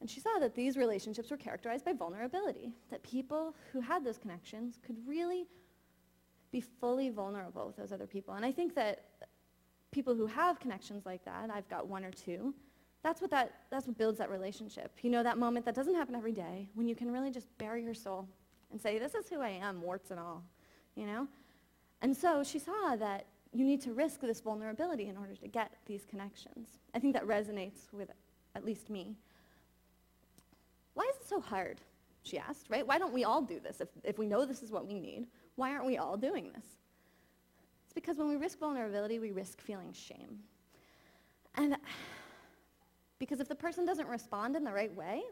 And 0.00 0.08
she 0.08 0.20
saw 0.20 0.38
that 0.40 0.54
these 0.54 0.76
relationships 0.76 1.30
were 1.30 1.36
characterized 1.36 1.84
by 1.84 1.92
vulnerability, 1.92 2.72
that 2.90 3.02
people 3.02 3.54
who 3.72 3.80
had 3.80 4.04
those 4.04 4.16
connections 4.16 4.78
could 4.84 4.96
really 5.06 5.46
be 6.50 6.60
fully 6.60 7.10
vulnerable 7.10 7.66
with 7.66 7.76
those 7.76 7.92
other 7.92 8.06
people. 8.06 8.34
And 8.34 8.44
I 8.44 8.50
think 8.50 8.74
that 8.74 9.04
people 9.90 10.14
who 10.14 10.26
have 10.26 10.58
connections 10.58 11.04
like 11.04 11.24
that, 11.24 11.50
I've 11.50 11.68
got 11.68 11.86
one 11.86 12.04
or 12.04 12.10
two, 12.10 12.54
that's 13.02 13.20
what, 13.20 13.30
that, 13.30 13.52
that's 13.70 13.86
what 13.86 13.96
builds 13.96 14.18
that 14.18 14.30
relationship. 14.30 14.92
You 15.02 15.10
know, 15.10 15.22
that 15.22 15.38
moment 15.38 15.64
that 15.66 15.74
doesn't 15.74 15.94
happen 15.94 16.14
every 16.14 16.32
day 16.32 16.68
when 16.74 16.88
you 16.88 16.94
can 16.94 17.10
really 17.10 17.30
just 17.30 17.46
bare 17.58 17.76
your 17.76 17.94
soul 17.94 18.28
and 18.70 18.80
say, 18.80 18.98
this 18.98 19.14
is 19.14 19.28
who 19.28 19.40
I 19.40 19.48
am, 19.50 19.80
warts 19.80 20.10
and 20.10 20.20
all, 20.20 20.42
you 20.94 21.06
know? 21.06 21.26
And 22.02 22.16
so 22.16 22.42
she 22.42 22.58
saw 22.58 22.96
that 22.96 23.26
you 23.52 23.64
need 23.64 23.80
to 23.82 23.92
risk 23.92 24.20
this 24.20 24.40
vulnerability 24.40 25.08
in 25.08 25.16
order 25.16 25.34
to 25.34 25.48
get 25.48 25.72
these 25.86 26.04
connections. 26.04 26.68
I 26.94 26.98
think 26.98 27.14
that 27.14 27.26
resonates 27.26 27.92
with 27.92 28.10
at 28.54 28.64
least 28.64 28.90
me. 28.90 29.16
So 31.30 31.40
hard? 31.40 31.80
She 32.24 32.38
asked, 32.38 32.66
right? 32.68 32.84
Why 32.84 32.98
don't 32.98 33.14
we 33.14 33.22
all 33.22 33.40
do 33.40 33.60
this? 33.60 33.80
If, 33.80 33.88
if 34.02 34.18
we 34.18 34.26
know 34.26 34.44
this 34.44 34.62
is 34.62 34.72
what 34.72 34.86
we 34.86 34.98
need, 34.98 35.28
why 35.54 35.70
aren't 35.70 35.86
we 35.86 35.96
all 35.96 36.16
doing 36.16 36.50
this? 36.52 36.64
It's 37.84 37.94
because 37.94 38.16
when 38.18 38.28
we 38.28 38.34
risk 38.34 38.58
vulnerability, 38.58 39.20
we 39.20 39.30
risk 39.30 39.60
feeling 39.60 39.92
shame. 39.92 40.40
And 41.54 41.76
Because 43.20 43.38
if 43.38 43.48
the 43.48 43.54
person 43.54 43.86
doesn't 43.86 44.08
respond 44.08 44.56
in 44.56 44.64
the 44.64 44.72
right 44.72 44.92
way, 44.96 45.22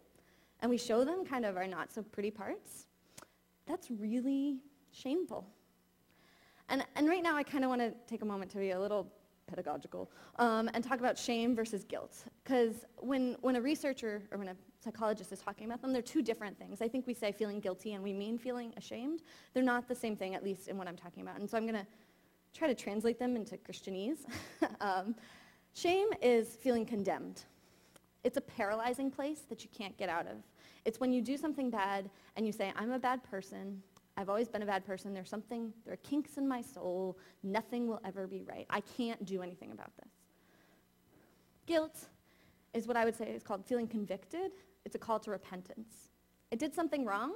and 0.61 0.71
we 0.71 0.77
show 0.77 1.05
them 1.05 1.25
kind 1.25 1.45
of 1.45 1.57
our 1.57 1.67
not 1.67 1.93
so 1.93 2.03
pretty 2.03 2.31
parts, 2.31 2.87
that's 3.67 3.91
really 3.91 4.59
shameful. 4.93 5.45
And, 6.69 6.85
and 6.95 7.09
right 7.09 7.23
now, 7.23 7.35
I 7.35 7.43
kind 7.43 7.65
of 7.65 7.71
want 7.71 7.81
to 7.81 7.93
take 8.07 8.23
a 8.23 8.27
moment 8.27 8.51
to 8.53 8.59
be 8.59 8.71
a 8.71 8.79
little 8.79 9.11
pedagogical 9.49 10.11
um, 10.39 10.71
and 10.75 10.85
talk 10.85 11.01
about 11.01 11.19
shame 11.19 11.57
versus 11.57 11.85
guilt. 11.85 12.25
Because 12.45 12.85
when, 12.97 13.37
when 13.41 13.57
a 13.57 13.61
researcher 13.61 14.23
or 14.31 14.39
when 14.39 14.49
a 14.49 14.57
psychologist 14.85 15.33
is 15.33 15.41
talking 15.41 15.67
about 15.67 15.83
them, 15.83 15.93
they're 15.93 16.03
two 16.03 16.23
different 16.23 16.59
things. 16.59 16.81
I 16.81 16.89
think 16.89 17.07
we 17.07 17.15
say 17.15 17.33
feeling 17.33 17.59
guilty 17.61 17.95
and 17.95 18.05
we 18.05 18.13
mean 18.13 18.39
feeling 18.39 18.73
ashamed. 18.77 19.23
They're 19.55 19.63
not 19.63 19.89
the 19.89 19.95
same 19.95 20.17
thing, 20.17 20.35
at 20.35 20.45
least 20.45 20.69
in 20.69 20.79
what 20.79 20.87
I'm 20.87 20.97
talking 20.97 21.23
about. 21.23 21.41
And 21.41 21.49
so 21.49 21.57
I'm 21.57 21.65
going 21.65 21.75
to 21.75 21.87
try 22.55 22.69
to 22.69 22.75
translate 22.75 23.19
them 23.19 23.37
into 23.37 23.57
Christianese. 23.57 24.21
um, 24.81 25.15
shame 25.75 26.09
is 26.23 26.57
feeling 26.57 26.87
condemned. 26.87 27.45
It's 28.25 28.37
a 28.37 28.41
paralyzing 28.43 29.11
place 29.11 29.41
that 29.49 29.63
you 29.63 29.71
can't 29.77 29.97
get 29.97 30.09
out 30.09 30.27
of. 30.27 30.37
It's 30.85 31.01
when 31.01 31.13
you 31.13 31.23
do 31.23 31.37
something 31.37 31.71
bad 31.71 32.11
and 32.37 32.47
you 32.47 32.53
say, 32.53 32.73
I'm 32.77 32.93
a 32.93 32.99
bad 32.99 33.23
person, 33.23 33.83
I've 34.19 34.29
always 34.29 34.49
been 34.49 34.63
a 34.63 34.67
bad 34.67 34.85
person. 34.85 35.15
There's 35.15 35.31
something, 35.31 35.73
there 35.85 35.95
are 35.95 35.99
kinks 35.99 36.39
in 36.39 36.49
my 36.49 36.61
soul. 36.61 37.17
Nothing 37.45 37.87
will 37.87 38.01
ever 38.05 38.27
be 38.27 38.43
right. 38.43 38.67
I 38.69 38.81
can't 38.81 39.25
do 39.25 39.43
anything 39.43 39.71
about 39.71 39.97
this. 39.97 40.11
Guilt 41.67 41.97
is 42.75 42.89
what 42.89 42.97
I 42.97 43.05
would 43.05 43.15
say 43.15 43.27
is 43.29 43.45
called 43.45 43.65
feeling 43.65 43.87
convicted. 43.87 44.51
It's 44.85 44.97
a 44.97 44.99
call 44.99 45.21
to 45.21 45.31
repentance. 45.31 46.11
I 46.53 46.57
did 46.57 46.75
something 46.75 47.05
wrong. 47.05 47.35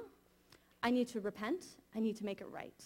I 0.83 0.91
need 0.91 1.07
to 1.09 1.21
repent. 1.21 1.67
I 1.95 2.01
need 2.01 2.17
to 2.17 2.25
make 2.25 2.41
it 2.41 2.47
right. 2.51 2.83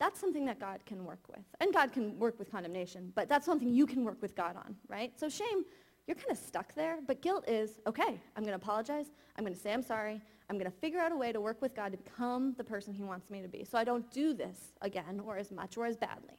That's 0.00 0.18
something 0.18 0.44
that 0.46 0.58
God 0.58 0.80
can 0.86 1.04
work 1.04 1.28
with. 1.28 1.44
And 1.60 1.72
God 1.72 1.92
can 1.92 2.18
work 2.18 2.36
with 2.36 2.50
condemnation, 2.50 3.12
but 3.14 3.28
that's 3.28 3.46
something 3.46 3.68
you 3.68 3.86
can 3.86 4.02
work 4.02 4.20
with 4.20 4.34
God 4.34 4.56
on, 4.56 4.74
right? 4.88 5.12
So 5.20 5.28
shame, 5.28 5.64
you're 6.08 6.16
kind 6.16 6.32
of 6.32 6.38
stuck 6.38 6.74
there, 6.74 6.98
but 7.06 7.22
guilt 7.22 7.48
is, 7.48 7.78
okay, 7.86 8.20
I'm 8.34 8.42
going 8.42 8.46
to 8.46 8.54
apologize. 8.54 9.06
I'm 9.36 9.44
going 9.44 9.54
to 9.54 9.60
say 9.60 9.72
I'm 9.72 9.82
sorry. 9.82 10.20
I'm 10.50 10.58
going 10.58 10.70
to 10.70 10.76
figure 10.78 10.98
out 10.98 11.12
a 11.12 11.16
way 11.16 11.30
to 11.30 11.40
work 11.40 11.62
with 11.62 11.76
God 11.76 11.92
to 11.92 11.98
become 11.98 12.54
the 12.58 12.64
person 12.64 12.92
he 12.92 13.04
wants 13.04 13.30
me 13.30 13.40
to 13.40 13.46
be 13.46 13.62
so 13.62 13.78
I 13.78 13.84
don't 13.84 14.10
do 14.10 14.34
this 14.34 14.72
again 14.82 15.22
or 15.24 15.36
as 15.36 15.52
much 15.52 15.76
or 15.76 15.86
as 15.86 15.96
badly. 15.96 16.34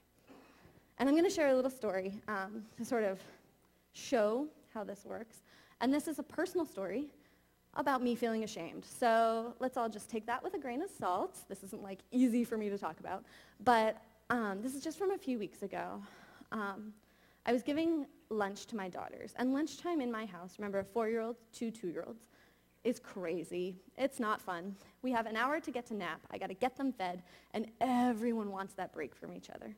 And 0.99 1.07
I'm 1.07 1.15
going 1.15 1.27
to 1.27 1.33
share 1.33 1.47
a 1.47 1.55
little 1.55 1.71
story 1.71 2.13
um, 2.27 2.63
to 2.77 2.83
sort 2.83 3.05
of 3.05 3.19
show 3.93 4.47
how 4.73 4.83
this 4.83 5.05
works. 5.05 5.37
And 5.79 5.93
this 5.93 6.09
is 6.09 6.19
a 6.19 6.23
personal 6.23 6.65
story 6.65 7.05
about 7.75 8.03
me 8.03 8.13
feeling 8.13 8.43
ashamed. 8.43 8.83
So 8.83 9.55
let's 9.61 9.77
all 9.77 9.87
just 9.87 10.09
take 10.09 10.25
that 10.25 10.43
with 10.43 10.55
a 10.55 10.59
grain 10.59 10.81
of 10.81 10.89
salt. 10.89 11.37
This 11.47 11.63
isn't 11.63 11.81
like 11.81 11.99
easy 12.11 12.43
for 12.43 12.57
me 12.57 12.69
to 12.69 12.77
talk 12.77 12.99
about. 12.99 13.23
But 13.63 13.95
um, 14.29 14.61
this 14.61 14.75
is 14.75 14.83
just 14.83 14.99
from 14.99 15.11
a 15.11 15.17
few 15.17 15.39
weeks 15.39 15.63
ago. 15.63 16.03
Um, 16.51 16.91
I 17.45 17.53
was 17.53 17.63
giving 17.63 18.05
lunch 18.29 18.65
to 18.67 18.75
my 18.75 18.89
daughters. 18.89 19.33
And 19.37 19.53
lunchtime 19.53 20.01
in 20.01 20.11
my 20.11 20.25
house, 20.25 20.55
remember 20.57 20.79
a 20.79 20.83
four-year-old, 20.83 21.37
two 21.53 21.71
two-year-olds, 21.71 22.27
is 22.83 22.99
crazy. 22.99 23.75
It's 23.97 24.19
not 24.19 24.41
fun. 24.41 24.75
We 25.01 25.11
have 25.11 25.25
an 25.25 25.35
hour 25.35 25.59
to 25.59 25.71
get 25.71 25.85
to 25.87 25.93
nap. 25.93 26.21
I 26.31 26.37
got 26.37 26.47
to 26.47 26.53
get 26.53 26.75
them 26.75 26.91
fed, 26.91 27.23
and 27.53 27.67
everyone 27.79 28.51
wants 28.51 28.73
that 28.75 28.93
break 28.93 29.15
from 29.15 29.33
each 29.33 29.49
other. 29.49 29.75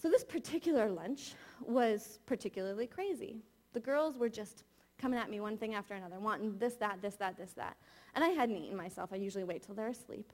So 0.00 0.08
this 0.08 0.24
particular 0.24 0.90
lunch 0.90 1.34
was 1.60 2.18
particularly 2.26 2.86
crazy. 2.86 3.36
The 3.72 3.80
girls 3.80 4.18
were 4.18 4.28
just 4.28 4.64
coming 4.98 5.18
at 5.18 5.30
me 5.30 5.40
one 5.40 5.58
thing 5.58 5.74
after 5.74 5.94
another, 5.94 6.18
wanting 6.18 6.56
this, 6.58 6.74
that, 6.74 7.02
this, 7.02 7.16
that, 7.16 7.36
this, 7.36 7.52
that. 7.52 7.76
And 8.14 8.24
I 8.24 8.28
hadn't 8.28 8.56
eaten 8.56 8.76
myself. 8.76 9.10
I 9.12 9.16
usually 9.16 9.44
wait 9.44 9.62
till 9.62 9.74
they're 9.74 9.88
asleep. 9.88 10.32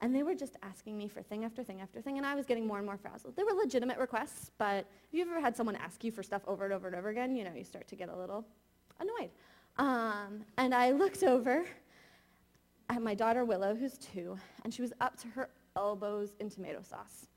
And 0.00 0.14
they 0.14 0.22
were 0.22 0.34
just 0.34 0.56
asking 0.62 0.96
me 0.96 1.08
for 1.08 1.22
thing 1.22 1.44
after 1.44 1.62
thing 1.62 1.80
after 1.80 2.00
thing, 2.00 2.16
and 2.16 2.26
I 2.26 2.34
was 2.34 2.46
getting 2.46 2.66
more 2.66 2.78
and 2.78 2.86
more 2.86 2.96
frazzled. 2.96 3.36
They 3.36 3.44
were 3.44 3.52
legitimate 3.52 3.98
requests, 3.98 4.50
but 4.56 4.86
if 5.06 5.12
you've 5.12 5.28
ever 5.28 5.40
had 5.40 5.54
someone 5.54 5.76
ask 5.76 6.02
you 6.02 6.10
for 6.10 6.22
stuff 6.22 6.42
over 6.46 6.64
and 6.64 6.72
over 6.72 6.86
and 6.86 6.96
over 6.96 7.10
again, 7.10 7.36
you 7.36 7.44
know, 7.44 7.52
you 7.54 7.64
start 7.64 7.86
to 7.88 7.96
get 7.96 8.08
a 8.08 8.16
little 8.16 8.46
annoyed. 8.98 9.30
Um, 9.80 10.44
and 10.58 10.74
I 10.74 10.90
looked 10.90 11.22
over 11.22 11.64
at 12.90 13.00
my 13.00 13.14
daughter 13.14 13.46
Willow, 13.46 13.74
who's 13.74 13.96
two, 13.96 14.36
and 14.62 14.74
she 14.74 14.82
was 14.82 14.92
up 15.00 15.18
to 15.22 15.28
her 15.28 15.48
elbows 15.74 16.34
in 16.38 16.50
tomato 16.50 16.82
sauce. 16.82 17.28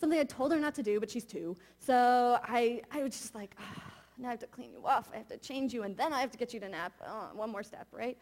Something 0.00 0.18
I 0.18 0.24
told 0.24 0.50
her 0.50 0.58
not 0.58 0.74
to 0.74 0.82
do, 0.82 0.98
but 0.98 1.08
she's 1.08 1.24
two. 1.24 1.56
So 1.78 2.40
I, 2.42 2.82
I 2.90 3.04
was 3.04 3.12
just 3.12 3.36
like, 3.36 3.54
oh, 3.60 3.82
now 4.18 4.28
I 4.28 4.30
have 4.32 4.40
to 4.40 4.48
clean 4.48 4.72
you 4.72 4.84
off. 4.84 5.10
I 5.14 5.16
have 5.18 5.28
to 5.28 5.36
change 5.36 5.72
you, 5.72 5.84
and 5.84 5.96
then 5.96 6.12
I 6.12 6.20
have 6.20 6.32
to 6.32 6.38
get 6.38 6.52
you 6.52 6.58
to 6.58 6.68
nap. 6.68 6.92
Oh, 7.06 7.28
one 7.34 7.52
more 7.52 7.62
step, 7.62 7.86
right? 7.92 8.18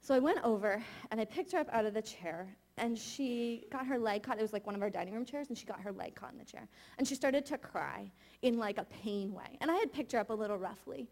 So 0.00 0.14
I 0.14 0.20
went 0.20 0.38
over, 0.44 0.80
and 1.10 1.20
I 1.20 1.24
picked 1.24 1.50
her 1.50 1.58
up 1.58 1.68
out 1.72 1.86
of 1.86 1.94
the 1.94 2.02
chair, 2.02 2.46
and 2.78 2.96
she 2.96 3.66
got 3.72 3.86
her 3.86 3.98
leg 3.98 4.22
caught. 4.22 4.38
It 4.38 4.42
was 4.42 4.52
like 4.52 4.66
one 4.66 4.76
of 4.76 4.82
our 4.82 4.90
dining 4.90 5.14
room 5.14 5.24
chairs, 5.24 5.48
and 5.48 5.58
she 5.58 5.66
got 5.66 5.80
her 5.80 5.90
leg 5.90 6.14
caught 6.14 6.30
in 6.30 6.38
the 6.38 6.44
chair. 6.44 6.68
And 6.98 7.08
she 7.08 7.16
started 7.16 7.44
to 7.46 7.58
cry 7.58 8.08
in 8.42 8.56
like 8.56 8.78
a 8.78 8.84
pain 8.84 9.34
way. 9.34 9.58
And 9.60 9.68
I 9.68 9.74
had 9.74 9.92
picked 9.92 10.12
her 10.12 10.20
up 10.20 10.30
a 10.30 10.34
little 10.34 10.58
roughly. 10.58 11.08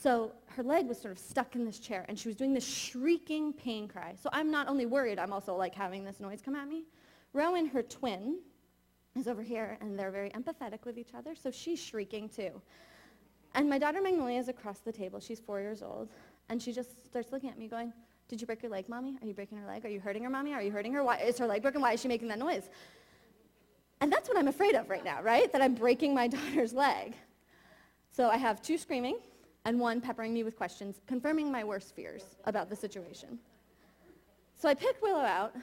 So 0.00 0.30
her 0.54 0.62
leg 0.62 0.86
was 0.86 1.00
sort 1.00 1.10
of 1.10 1.18
stuck 1.18 1.56
in 1.56 1.64
this 1.64 1.80
chair, 1.80 2.04
and 2.08 2.16
she 2.16 2.28
was 2.28 2.36
doing 2.36 2.54
this 2.54 2.64
shrieking 2.64 3.52
pain 3.52 3.88
cry. 3.88 4.14
So 4.22 4.30
I'm 4.32 4.48
not 4.48 4.68
only 4.68 4.86
worried, 4.86 5.18
I'm 5.18 5.32
also 5.32 5.56
like 5.56 5.74
having 5.74 6.04
this 6.04 6.20
noise 6.20 6.40
come 6.40 6.54
at 6.54 6.68
me. 6.68 6.84
Rowan, 7.32 7.66
her 7.66 7.82
twin, 7.82 8.38
is 9.16 9.26
over 9.26 9.42
here, 9.42 9.76
and 9.80 9.98
they're 9.98 10.12
very 10.12 10.30
empathetic 10.30 10.84
with 10.84 10.98
each 10.98 11.14
other, 11.16 11.34
so 11.34 11.50
she's 11.50 11.80
shrieking 11.80 12.28
too. 12.28 12.62
And 13.54 13.68
my 13.68 13.76
daughter 13.76 14.00
Magnolia 14.00 14.38
is 14.38 14.48
across 14.48 14.78
the 14.78 14.92
table. 14.92 15.18
She's 15.18 15.40
four 15.40 15.60
years 15.60 15.82
old, 15.82 16.10
and 16.48 16.62
she 16.62 16.72
just 16.72 17.04
starts 17.06 17.32
looking 17.32 17.50
at 17.50 17.58
me 17.58 17.66
going, 17.66 17.92
did 18.28 18.40
you 18.40 18.46
break 18.46 18.62
your 18.62 18.70
leg, 18.70 18.88
mommy? 18.88 19.18
Are 19.20 19.26
you 19.26 19.34
breaking 19.34 19.58
her 19.58 19.66
leg? 19.66 19.84
Are 19.84 19.88
you 19.88 19.98
hurting 19.98 20.22
her, 20.22 20.30
mommy? 20.30 20.54
Are 20.54 20.62
you 20.62 20.70
hurting 20.70 20.92
her? 20.92 21.02
Why 21.02 21.16
is 21.16 21.38
her 21.38 21.46
leg 21.46 21.62
broken? 21.62 21.80
Why 21.80 21.94
is 21.94 22.00
she 22.00 22.06
making 22.06 22.28
that 22.28 22.38
noise? 22.38 22.70
And 24.00 24.12
that's 24.12 24.28
what 24.28 24.38
I'm 24.38 24.46
afraid 24.46 24.76
of 24.76 24.88
right 24.88 25.04
now, 25.04 25.22
right? 25.22 25.52
That 25.52 25.60
I'm 25.60 25.74
breaking 25.74 26.14
my 26.14 26.28
daughter's 26.36 26.72
leg. 26.72 27.14
So 28.12 28.28
I 28.28 28.36
have 28.36 28.62
two 28.62 28.78
screaming, 28.78 29.18
and 29.68 29.78
one 29.78 30.00
peppering 30.00 30.32
me 30.32 30.42
with 30.42 30.56
questions, 30.56 31.02
confirming 31.06 31.52
my 31.52 31.62
worst 31.62 31.94
fears 31.94 32.22
about 32.46 32.70
the 32.70 32.74
situation. 32.74 33.38
So 34.56 34.66
I 34.66 34.72
pick 34.72 35.02
Willow 35.02 35.20
out, 35.20 35.54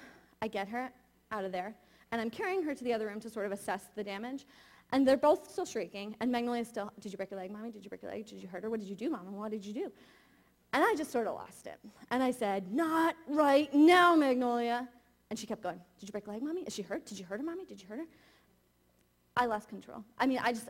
I 0.43 0.47
get 0.47 0.67
her 0.67 0.91
out 1.31 1.43
of 1.43 1.51
there, 1.51 1.73
and 2.11 2.21
I'm 2.21 2.29
carrying 2.29 2.61
her 2.61 2.75
to 2.75 2.83
the 2.83 2.93
other 2.93 3.07
room 3.07 3.19
to 3.21 3.31
sort 3.31 3.47
of 3.47 3.51
assess 3.51 3.85
the 3.95 4.03
damage. 4.03 4.45
And 4.91 5.07
they're 5.07 5.17
both 5.17 5.49
still 5.49 5.65
shrieking, 5.65 6.15
and 6.19 6.31
Magnolia's 6.31 6.67
still, 6.67 6.91
did 6.99 7.11
you 7.11 7.17
break 7.17 7.31
your 7.31 7.39
leg, 7.39 7.49
mommy? 7.49 7.71
Did 7.71 7.83
you 7.83 7.89
break 7.89 8.03
your 8.03 8.11
leg? 8.11 8.27
Did 8.27 8.39
you 8.39 8.47
hurt 8.47 8.61
her? 8.61 8.69
What 8.69 8.79
did 8.79 8.87
you 8.87 8.95
do, 8.95 9.09
mama? 9.09 9.31
What 9.31 9.49
did 9.49 9.65
you 9.65 9.73
do? 9.73 9.91
And 10.71 10.83
I 10.83 10.93
just 10.95 11.11
sort 11.11 11.25
of 11.25 11.33
lost 11.33 11.65
it. 11.65 11.79
And 12.11 12.21
I 12.21 12.29
said, 12.29 12.71
not 12.71 13.15
right 13.27 13.73
now, 13.73 14.15
Magnolia. 14.15 14.87
And 15.31 15.39
she 15.39 15.47
kept 15.47 15.63
going, 15.63 15.81
did 15.99 16.07
you 16.07 16.11
break 16.11 16.27
your 16.27 16.35
leg, 16.35 16.43
mommy? 16.43 16.61
Is 16.61 16.75
she 16.75 16.83
hurt? 16.83 17.07
Did 17.07 17.17
you 17.17 17.25
hurt 17.25 17.39
her, 17.39 17.43
mommy? 17.43 17.65
Did 17.65 17.81
you 17.81 17.87
hurt 17.87 17.97
her? 17.97 18.05
I 19.35 19.47
lost 19.47 19.67
control. 19.67 20.03
I 20.19 20.27
mean, 20.27 20.37
I 20.43 20.53
just, 20.53 20.69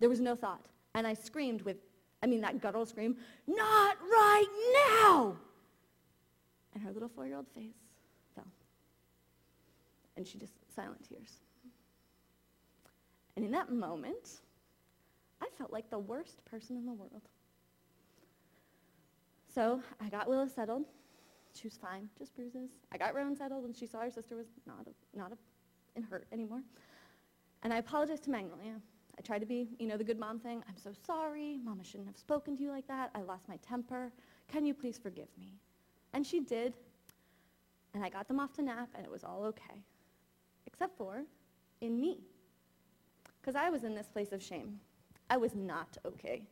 there 0.00 0.08
was 0.08 0.20
no 0.20 0.34
thought. 0.34 0.64
And 0.94 1.06
I 1.06 1.12
screamed 1.12 1.60
with 1.60 1.76
I 2.24 2.26
mean, 2.26 2.40
that 2.40 2.62
guttural 2.62 2.86
scream, 2.86 3.18
not 3.46 3.98
right 4.00 4.46
now! 4.90 5.36
And 6.72 6.82
her 6.82 6.90
little 6.90 7.10
four-year-old 7.10 7.46
face 7.48 7.76
fell. 8.34 8.46
And 10.16 10.26
she 10.26 10.38
just 10.38 10.54
silent 10.74 11.06
tears. 11.06 11.40
And 13.36 13.44
in 13.44 13.50
that 13.50 13.70
moment, 13.70 14.40
I 15.42 15.48
felt 15.58 15.70
like 15.70 15.90
the 15.90 15.98
worst 15.98 16.42
person 16.46 16.78
in 16.78 16.86
the 16.86 16.94
world. 16.94 17.28
So 19.54 19.82
I 20.00 20.08
got 20.08 20.26
Willow 20.26 20.48
settled. 20.48 20.86
She 21.54 21.66
was 21.66 21.76
fine, 21.76 22.08
just 22.18 22.34
bruises. 22.34 22.70
I 22.90 22.96
got 22.96 23.14
Rowan 23.14 23.36
settled 23.36 23.64
when 23.64 23.74
she 23.74 23.86
saw 23.86 24.00
her 24.00 24.10
sister 24.10 24.34
was 24.34 24.46
not, 24.66 24.86
a, 24.86 25.18
not 25.18 25.30
a, 25.30 25.36
in 25.94 26.02
hurt 26.02 26.26
anymore. 26.32 26.62
And 27.62 27.70
I 27.70 27.76
apologized 27.76 28.24
to 28.24 28.30
Magnolia. 28.30 28.80
I 29.18 29.22
tried 29.22 29.40
to 29.40 29.46
be, 29.46 29.68
you 29.78 29.86
know, 29.86 29.96
the 29.96 30.04
good 30.04 30.18
mom 30.18 30.38
thing. 30.38 30.62
I'm 30.68 30.76
so 30.76 30.92
sorry. 31.06 31.58
Mama 31.64 31.84
shouldn't 31.84 32.08
have 32.08 32.16
spoken 32.16 32.56
to 32.56 32.62
you 32.62 32.70
like 32.70 32.86
that. 32.88 33.10
I 33.14 33.22
lost 33.22 33.48
my 33.48 33.56
temper. 33.56 34.12
Can 34.48 34.64
you 34.64 34.74
please 34.74 34.98
forgive 34.98 35.28
me? 35.38 35.54
And 36.12 36.26
she 36.26 36.40
did. 36.40 36.74
And 37.94 38.04
I 38.04 38.08
got 38.08 38.26
them 38.26 38.40
off 38.40 38.52
to 38.54 38.62
nap, 38.62 38.88
and 38.96 39.04
it 39.04 39.10
was 39.10 39.22
all 39.22 39.44
okay. 39.44 39.84
Except 40.66 40.96
for 40.98 41.22
in 41.80 42.00
me. 42.00 42.18
Because 43.40 43.54
I 43.54 43.70
was 43.70 43.84
in 43.84 43.94
this 43.94 44.08
place 44.08 44.32
of 44.32 44.42
shame. 44.42 44.80
I 45.30 45.36
was 45.36 45.54
not 45.54 45.96
okay. 46.04 46.42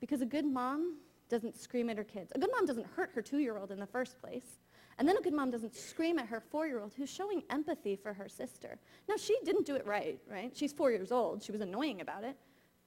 Because 0.00 0.20
a 0.20 0.26
good 0.26 0.44
mom 0.44 0.96
doesn't 1.28 1.56
scream 1.56 1.88
at 1.88 1.96
her 1.96 2.04
kids. 2.04 2.32
A 2.34 2.38
good 2.38 2.50
mom 2.52 2.66
doesn't 2.66 2.86
hurt 2.94 3.10
her 3.14 3.22
two-year-old 3.22 3.70
in 3.70 3.80
the 3.80 3.86
first 3.86 4.20
place. 4.20 4.58
And 4.98 5.06
then 5.06 5.16
a 5.16 5.20
good 5.20 5.34
mom 5.34 5.50
doesn't 5.50 5.74
scream 5.74 6.18
at 6.18 6.26
her 6.26 6.40
four-year-old 6.40 6.94
who's 6.96 7.10
showing 7.10 7.42
empathy 7.50 7.96
for 7.96 8.14
her 8.14 8.28
sister. 8.28 8.78
Now, 9.08 9.16
she 9.16 9.36
didn't 9.44 9.66
do 9.66 9.74
it 9.74 9.86
right, 9.86 10.18
right? 10.30 10.50
She's 10.56 10.72
four 10.72 10.90
years 10.90 11.12
old. 11.12 11.42
She 11.42 11.52
was 11.52 11.60
annoying 11.60 12.00
about 12.00 12.24
it. 12.24 12.36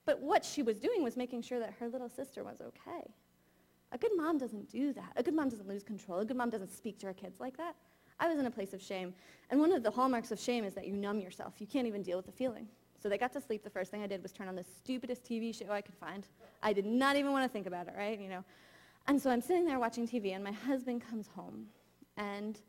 But 0.05 0.19
what 0.19 0.43
she 0.43 0.63
was 0.63 0.79
doing 0.79 1.03
was 1.03 1.15
making 1.15 1.43
sure 1.43 1.59
that 1.59 1.73
her 1.79 1.87
little 1.87 2.09
sister 2.09 2.43
was 2.43 2.61
okay. 2.61 3.13
A 3.91 3.97
good 3.97 4.11
mom 4.15 4.37
doesn't 4.39 4.69
do 4.69 4.91
that. 4.93 5.13
A 5.15 5.23
good 5.23 5.35
mom 5.35 5.49
doesn't 5.49 5.67
lose 5.67 5.83
control. 5.83 6.19
A 6.19 6.25
good 6.25 6.37
mom 6.37 6.49
doesn't 6.49 6.71
speak 6.71 6.97
to 6.99 7.07
her 7.07 7.13
kids 7.13 7.39
like 7.39 7.57
that. 7.57 7.75
I 8.19 8.27
was 8.27 8.39
in 8.39 8.45
a 8.45 8.51
place 8.51 8.73
of 8.73 8.81
shame. 8.81 9.13
And 9.49 9.59
one 9.59 9.71
of 9.71 9.83
the 9.83 9.91
hallmarks 9.91 10.31
of 10.31 10.39
shame 10.39 10.63
is 10.63 10.73
that 10.73 10.87
you 10.87 10.93
numb 10.93 11.19
yourself. 11.19 11.55
You 11.59 11.67
can't 11.67 11.87
even 11.87 12.01
deal 12.01 12.17
with 12.17 12.25
the 12.25 12.31
feeling. 12.31 12.67
So 13.01 13.07
they 13.07 13.17
got 13.17 13.31
to 13.33 13.41
sleep. 13.41 13.63
The 13.63 13.69
first 13.69 13.91
thing 13.91 14.03
I 14.03 14.07
did 14.07 14.21
was 14.21 14.31
turn 14.31 14.47
on 14.47 14.55
the 14.55 14.63
stupidest 14.63 15.23
TV 15.23 15.55
show 15.55 15.71
I 15.71 15.81
could 15.81 15.95
find. 15.95 16.27
I 16.61 16.73
did 16.73 16.85
not 16.85 17.15
even 17.15 17.31
want 17.31 17.45
to 17.45 17.49
think 17.49 17.65
about 17.65 17.87
it, 17.87 17.93
right? 17.97 18.19
You 18.19 18.29
know. 18.29 18.43
And 19.07 19.21
so 19.21 19.29
I'm 19.29 19.41
sitting 19.41 19.65
there 19.65 19.79
watching 19.79 20.07
TV, 20.07 20.35
and 20.35 20.43
my 20.43 20.51
husband 20.51 21.01
comes 21.07 21.27
home. 21.27 21.67
And 22.19 22.59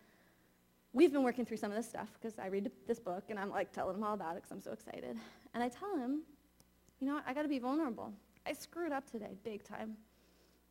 we've 0.92 1.12
been 1.12 1.25
working 1.25 1.45
through 1.45 1.57
some 1.57 1.73
of 1.73 1.76
this 1.76 1.88
stuff 1.88 2.09
because 2.14 2.38
I 2.38 2.47
read 2.47 2.71
this 2.87 3.00
book 3.00 3.25
and 3.28 3.38
I'm 3.38 3.50
like 3.50 3.73
telling 3.73 3.97
him 3.97 4.04
all 4.04 4.14
about 4.14 4.37
it 4.37 4.42
because 4.42 4.52
I'm 4.52 4.61
so 4.61 4.71
excited. 4.71 5.19
And 5.52 5.62
I 5.62 5.69
tell 5.69 5.97
him, 5.97 6.23
you 7.00 7.09
know 7.09 7.14
what, 7.14 7.25
I 7.26 7.35
got 7.35 7.42
to 7.42 7.49
be 7.49 7.59
vulnerable. 7.59 8.12
I 8.47 8.52
screwed 8.52 8.92
up 8.92 9.11
today, 9.11 9.37
big 9.45 9.64
time. 9.64 9.97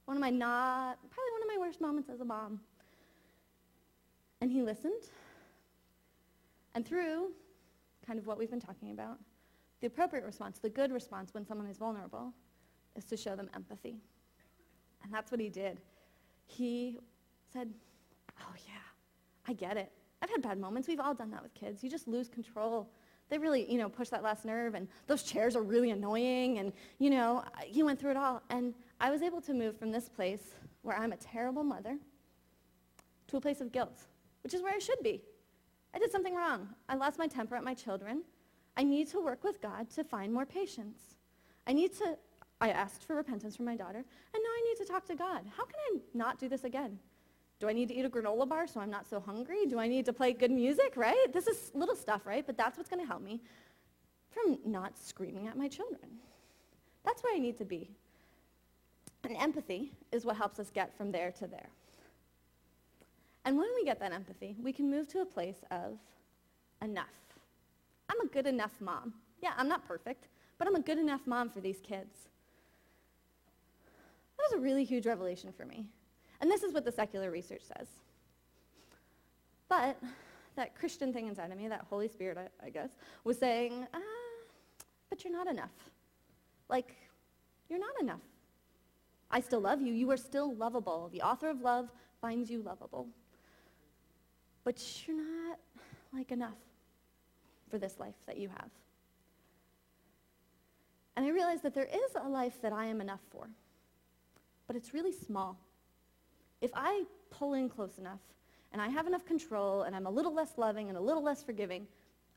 One 0.06 0.16
of 0.16 0.22
my 0.22 0.30
not, 0.30 0.98
probably 1.12 1.32
one 1.34 1.42
of 1.44 1.48
my 1.50 1.68
worst 1.68 1.82
moments 1.82 2.10
as 2.10 2.22
a 2.22 2.26
mom. 2.26 2.62
And 4.42 4.50
he 4.50 4.62
listened. 4.62 5.04
And 6.74 6.88
through 6.88 7.32
kind 8.08 8.18
of 8.18 8.26
what 8.26 8.38
we've 8.38 8.50
been 8.50 8.62
talking 8.62 8.92
about, 8.92 9.20
the 9.82 9.88
appropriate 9.88 10.26
response, 10.26 10.58
the 10.60 10.70
good 10.70 10.92
response 10.92 11.34
when 11.34 11.46
someone 11.46 11.68
is 11.68 11.78
vulnerable, 11.78 12.34
is 12.96 13.04
to 13.06 13.18
show 13.18 13.36
them 13.36 13.50
empathy. 13.54 13.98
And 15.04 15.14
that's 15.14 15.32
what 15.32 15.40
he 15.40 15.50
did. 15.50 15.82
He 16.46 16.98
said, 17.52 17.70
Oh, 18.42 18.54
yeah, 18.68 18.74
I 19.48 19.54
get 19.54 19.78
it. 19.78 19.92
I've 20.22 20.30
had 20.30 20.42
bad 20.42 20.60
moments. 20.60 20.88
We've 20.88 21.00
all 21.00 21.14
done 21.14 21.32
that 21.32 21.44
with 21.44 21.54
kids. 21.54 21.84
You 21.84 21.90
just 21.90 22.08
lose 22.08 22.28
control. 22.28 22.90
They 23.30 23.38
really, 23.38 23.72
you 23.72 23.78
know, 23.78 23.90
push 23.90 24.10
that 24.10 24.24
last 24.24 24.44
nerve, 24.44 24.74
and 24.74 24.88
those 25.08 25.24
chairs 25.24 25.56
are 25.56 25.62
really 25.62 25.92
annoying. 25.92 26.58
And, 26.58 26.74
you 26.98 27.10
know, 27.10 27.44
he 27.64 27.84
went 27.84 28.00
through 28.00 28.12
it 28.12 28.18
all. 28.18 28.42
And 28.50 28.74
I 29.00 29.12
was 29.12 29.22
able 29.22 29.42
to 29.42 29.54
move 29.54 29.78
from 29.78 29.92
this 29.92 30.10
place 30.10 30.44
where 30.82 30.98
I'm 30.98 31.14
a 31.14 31.18
terrible 31.18 31.64
mother 31.64 31.98
to 33.28 33.38
a 33.38 33.42
place 33.42 33.62
of 33.62 33.72
guilt, 33.72 34.02
which 34.44 34.54
is 34.54 34.62
where 34.62 34.74
I 34.74 34.80
should 34.80 35.02
be. 35.04 35.22
I 35.94 36.00
did 36.00 36.12
something 36.12 36.36
wrong. 36.36 36.70
I 36.88 36.96
lost 36.96 37.18
my 37.18 37.28
temper 37.28 37.56
at 37.56 37.64
my 37.64 37.74
children. 37.74 38.24
I 38.76 38.84
need 38.84 39.10
to 39.10 39.20
work 39.20 39.44
with 39.44 39.62
God 39.62 39.90
to 39.92 40.04
find 40.04 40.34
more 40.34 40.46
patience. 40.46 41.00
I 41.68 41.74
need 41.74 41.94
to, 41.98 42.18
I 42.62 42.70
asked 42.70 43.04
for 43.04 43.16
repentance 43.16 43.56
from 43.56 43.66
my 43.66 43.76
daughter, 43.76 44.00
and 44.00 44.06
now 44.34 44.50
I 44.50 44.62
need 44.68 44.86
to 44.86 44.92
talk 44.92 45.06
to 45.06 45.16
God. 45.16 45.42
How 45.56 45.66
can 45.66 45.76
I 45.92 46.00
not 46.14 46.40
do 46.40 46.50
this 46.50 46.64
again? 46.64 47.00
Do 47.60 47.68
I 47.68 47.74
need 47.74 47.90
to 47.90 47.94
eat 47.94 48.06
a 48.06 48.10
granola 48.10 48.48
bar 48.48 48.68
so 48.68 48.80
I'm 48.80 48.90
not 48.90 49.06
so 49.10 49.20
hungry? 49.20 49.66
Do 49.68 49.80
I 49.80 49.88
need 49.88 50.06
to 50.06 50.14
play 50.14 50.32
good 50.32 50.52
music, 50.52 50.94
right? 50.96 51.28
This 51.34 51.48
is 51.48 51.72
little 51.74 51.96
stuff, 51.96 52.26
right? 52.26 52.46
But 52.46 52.58
that's 52.58 52.78
what's 52.78 52.90
going 52.90 53.02
to 53.02 53.08
help 53.08 53.22
me 53.22 53.42
from 54.32 54.58
not 54.66 54.98
screaming 54.98 55.48
at 55.48 55.58
my 55.58 55.68
children. 55.68 56.20
That's 57.04 57.22
where 57.22 57.36
I 57.36 57.40
need 57.40 57.58
to 57.58 57.66
be. 57.66 57.90
And 59.26 59.36
empathy 59.38 59.92
is 60.14 60.26
what 60.26 60.38
helps 60.38 60.60
us 60.60 60.70
get 60.70 60.96
from 60.96 61.12
there 61.12 61.32
to 61.32 61.48
there. 61.48 61.70
And 63.44 63.58
when 63.58 63.68
we 63.76 63.84
get 63.84 64.00
that 64.00 64.14
empathy, 64.14 64.56
we 64.62 64.72
can 64.72 64.90
move 64.90 65.08
to 65.10 65.22
a 65.22 65.26
place 65.26 65.58
of 65.72 65.98
enough. 66.82 67.08
I'm 68.10 68.22
a 68.22 68.28
good 68.28 68.48
enough 68.48 68.72
mom. 68.80 69.14
Yeah, 69.42 69.52
I'm 69.58 69.68
not 69.68 69.86
perfect, 69.88 70.28
but 70.58 70.68
I'm 70.68 70.76
a 70.76 70.82
good 70.82 70.98
enough 70.98 71.22
mom 71.26 71.50
for 71.50 71.60
these 71.60 71.80
kids. 71.82 72.30
That 74.38 74.44
was 74.50 74.60
a 74.60 74.62
really 74.62 74.86
huge 74.86 75.06
revelation 75.06 75.52
for 75.52 75.66
me. 75.66 75.86
And 76.42 76.50
this 76.50 76.64
is 76.64 76.74
what 76.74 76.86
the 76.86 76.92
secular 76.92 77.32
research 77.32 77.62
says. 77.64 77.88
But 79.68 80.02
that 80.56 80.76
Christian 80.76 81.14
thing 81.14 81.28
inside 81.28 81.52
of 81.52 81.58
me, 81.58 81.68
that 81.68 81.86
Holy 81.90 82.08
Spirit, 82.08 82.38
I, 82.38 82.68
I 82.68 82.70
guess, 82.70 82.90
was 83.24 83.38
saying, 83.38 83.88
ah, 83.94 84.00
but 85.10 85.24
you're 85.24 85.34
not 85.34 85.48
enough. 85.48 85.72
Like, 86.70 86.96
you're 87.70 87.80
not 87.80 88.02
enough. 88.02 88.22
I 89.32 89.42
still 89.42 89.62
love 89.62 89.82
you. 89.82 89.94
You 89.94 90.10
are 90.12 90.18
still 90.18 90.56
lovable. 90.56 91.10
The 91.12 91.22
author 91.22 91.50
of 91.50 91.62
love 91.62 91.92
finds 92.20 92.50
you 92.50 92.62
lovable. 92.62 93.08
But 94.64 94.82
you're 95.08 95.18
not 95.18 95.60
like 96.14 96.32
enough 96.32 96.58
for 97.70 97.78
this 97.78 98.00
life 98.00 98.16
that 98.26 98.38
you 98.38 98.50
have. 98.50 98.70
And 101.16 101.26
I 101.26 101.30
realized 101.30 101.64
that 101.64 101.74
there 101.74 101.86
is 101.86 102.16
a 102.16 102.28
life 102.28 102.62
that 102.62 102.74
I 102.74 102.86
am 102.86 103.02
enough 103.02 103.20
for, 103.30 103.50
but 104.68 104.76
it's 104.76 104.94
really 104.94 105.12
small. 105.12 105.58
If 106.62 106.72
I 106.74 107.04
pull 107.30 107.54
in 107.54 107.70
close 107.70 107.98
enough 107.98 108.20
and 108.74 108.82
I 108.82 108.90
have 108.90 109.08
enough 109.08 109.26
control 109.26 109.84
and 109.84 109.96
I'm 109.96 110.06
a 110.06 110.10
little 110.10 110.34
less 110.34 110.58
loving 110.58 110.90
and 110.90 110.98
a 110.98 111.02
little 111.02 111.24
less 111.24 111.42
forgiving, 111.42 111.88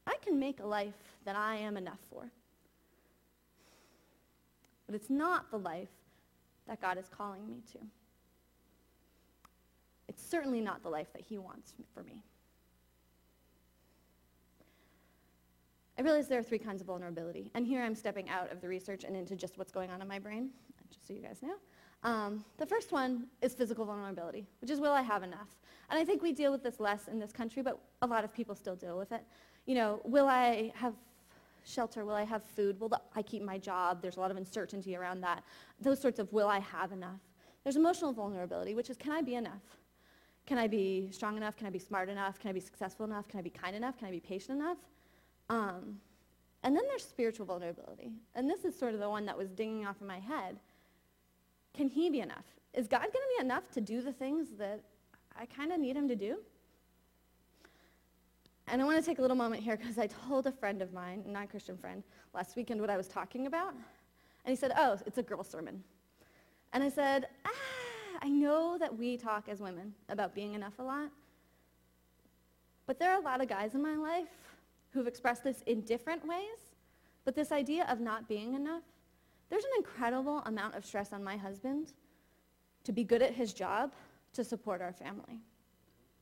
I 0.07 0.17
can 0.23 0.39
make 0.39 0.61
a 0.61 0.67
life 0.67 0.95
that 1.25 1.37
I 1.37 1.57
am 1.57 1.77
enough 1.77 1.99
for. 2.11 2.31
But 4.87 4.95
it's 4.95 5.11
not 5.11 5.51
the 5.51 5.59
life 5.59 5.89
that 6.69 6.81
God 6.81 6.99
is 6.99 7.09
calling 7.09 7.47
me 7.47 7.63
to. 7.73 7.79
It's 10.09 10.25
certainly 10.25 10.61
not 10.61 10.83
the 10.83 10.89
life 10.89 11.13
that 11.13 11.23
he 11.23 11.39
wants 11.39 11.75
for 11.95 12.03
me. 12.03 12.23
I 15.99 16.03
realize 16.03 16.29
there 16.29 16.39
are 16.39 16.43
three 16.43 16.59
kinds 16.59 16.81
of 16.81 16.87
vulnerability. 16.87 17.51
And 17.55 17.67
here 17.67 17.83
I'm 17.83 17.95
stepping 17.95 18.29
out 18.29 18.51
of 18.51 18.61
the 18.61 18.69
research 18.69 19.05
and 19.05 19.17
into 19.17 19.37
just 19.37 19.59
what's 19.59 19.73
going 19.73 19.91
on 19.91 20.03
in 20.03 20.09
my 20.09 20.19
brain, 20.19 20.51
just 20.91 21.07
so 21.07 21.15
you 21.15 21.21
guys 21.21 21.43
know. 21.43 21.55
Um, 22.05 22.45
the 22.59 22.67
first 22.67 22.91
one 22.91 23.27
is 23.41 23.55
physical 23.55 23.85
vulnerability, 23.85 24.47
which 24.61 24.71
is 24.71 24.81
will 24.81 24.93
I 24.93 25.03
have 25.03 25.23
enough? 25.23 25.49
And 25.91 25.99
I 25.99 26.05
think 26.05 26.23
we 26.23 26.33
deal 26.33 26.51
with 26.51 26.63
this 26.63 26.81
less 26.81 27.09
in 27.09 27.19
this 27.19 27.33
country, 27.33 27.63
but 27.63 27.79
a 28.03 28.07
lot 28.07 28.25
of 28.25 28.33
people 28.33 28.55
still 28.55 28.75
deal 28.75 28.99
with 28.99 29.13
it. 29.13 29.23
You 29.67 29.75
know, 29.77 30.01
will 30.05 30.27
I 30.27 30.73
have 30.75 30.95
shelter? 31.65 32.05
Will 32.05 32.15
I 32.15 32.25
have 32.25 32.43
food? 32.43 32.81
Will 32.81 32.91
I 33.15 33.23
keep 33.23 33.43
my 33.43 33.59
job? 33.59 34.03
There's 34.03 34.17
a 34.17 34.21
lot 34.21 34.31
of 34.31 34.37
uncertainty 34.37 34.97
around 34.97 35.21
that. 35.21 35.45
Those 35.81 36.01
sorts 36.01 36.19
of 36.19 36.33
will 36.33 36.49
I 36.49 36.59
have 36.59 36.93
enough? 36.93 37.21
There's 37.63 37.77
emotional 37.77 38.13
vulnerability, 38.13 38.75
which 38.75 38.91
is 38.91 38.97
can 38.97 39.13
I 39.13 39.23
be 39.23 39.37
enough? 39.37 39.63
Can 40.47 40.59
I 40.59 40.67
be 40.67 41.09
strong 41.13 41.37
enough? 41.37 41.57
Can 41.57 41.69
I 41.69 41.71
be 41.71 41.79
smart 41.79 42.09
enough? 42.09 42.41
Can 42.41 42.51
I 42.51 42.53
be 42.53 42.61
successful 42.61 43.07
enough? 43.07 43.29
Can 43.29 43.39
I 43.39 43.43
be 43.43 43.51
kind 43.51 43.77
enough? 43.77 43.97
Can 43.97 44.09
I 44.09 44.11
be 44.11 44.19
patient 44.19 44.61
enough? 44.61 44.79
Um, 45.49 45.99
and 46.65 46.77
then 46.77 46.83
there's 46.89 47.05
spiritual 47.05 47.47
vulnerability. 47.47 48.11
And 48.35 48.51
this 48.51 48.65
is 48.65 48.77
sort 48.77 48.95
of 48.95 49.01
the 49.01 49.09
one 49.09 49.25
that 49.27 49.39
was 49.39 49.51
dinging 49.51 49.87
off 49.87 49.97
in 50.01 50.07
my 50.07 50.19
head. 50.19 50.59
Can 51.75 51.89
he 51.89 52.11
be 52.11 52.21
enough? 52.21 52.45
Is 52.75 52.89
God 52.89 53.01
going 53.01 53.13
to 53.13 53.39
be 53.39 53.45
enough 53.45 53.71
to 53.73 53.81
do 53.81 54.03
the 54.03 54.13
things 54.13 54.49
that 54.59 54.81
I 55.39 55.47
kind 55.47 55.73
of 55.73 55.81
need 55.81 55.97
him 55.97 56.09
to 56.09 56.17
do? 56.17 56.39
And 58.69 58.81
I 58.81 58.85
want 58.85 58.99
to 58.99 59.05
take 59.05 59.19
a 59.19 59.23
little 59.23 59.37
moment 59.37 59.63
here 59.63 59.77
because 59.77 59.99
I 59.99 60.07
told 60.07 60.47
a 60.47 60.53
friend 60.53 60.81
of 60.81 60.93
mine, 60.93 61.23
a 61.27 61.31
non-Christian 61.31 61.77
friend, 61.77 62.03
last 62.35 62.57
weekend 62.57 62.81
what 62.81 62.91
I 62.91 62.97
was 62.97 63.09
talking 63.09 63.47
about. 63.47 63.75
And 64.45 64.51
he 64.51 64.57
said, 64.57 64.73
oh, 64.77 64.99
it's 65.07 65.19
a 65.19 65.23
girl 65.23 65.45
sermon. 65.45 65.83
And 66.73 66.83
I 66.83 66.89
said, 66.89 67.27
ah, 67.45 67.51
I 68.23 68.29
know 68.29 68.79
that 68.79 68.97
we 68.97 69.17
talk 69.17 69.49
as 69.49 69.61
women 69.61 69.93
about 70.09 70.35
being 70.35 70.55
enough 70.55 70.79
a 70.79 70.83
lot. 70.83 71.11
But 72.87 72.99
there 72.99 73.13
are 73.13 73.21
a 73.21 73.25
lot 73.25 73.41
of 73.41 73.49
guys 73.49 73.75
in 73.75 73.83
my 73.83 73.97
life 73.97 74.29
who've 74.91 75.07
expressed 75.07 75.45
this 75.45 75.63
in 75.67 75.83
different 75.83 76.27
ways. 76.27 76.73
But 77.25 77.35
this 77.35 77.53
idea 77.53 77.87
of 77.89 78.01
not 78.01 78.29
being 78.29 78.55
enough 78.55 78.83
there's 79.53 79.65
an 79.65 79.71
incredible 79.77 80.39
amount 80.47 80.75
of 80.75 80.83
stress 80.83 81.13
on 81.13 81.23
my 81.23 81.37
husband 81.37 81.93
to 82.85 82.91
be 82.91 83.05
good 83.05 83.21
at 83.21 83.35
his 83.35 83.53
job 83.53 83.93
to 84.33 84.43
support 84.43 84.81
our 84.81 84.95
family. 84.95 85.43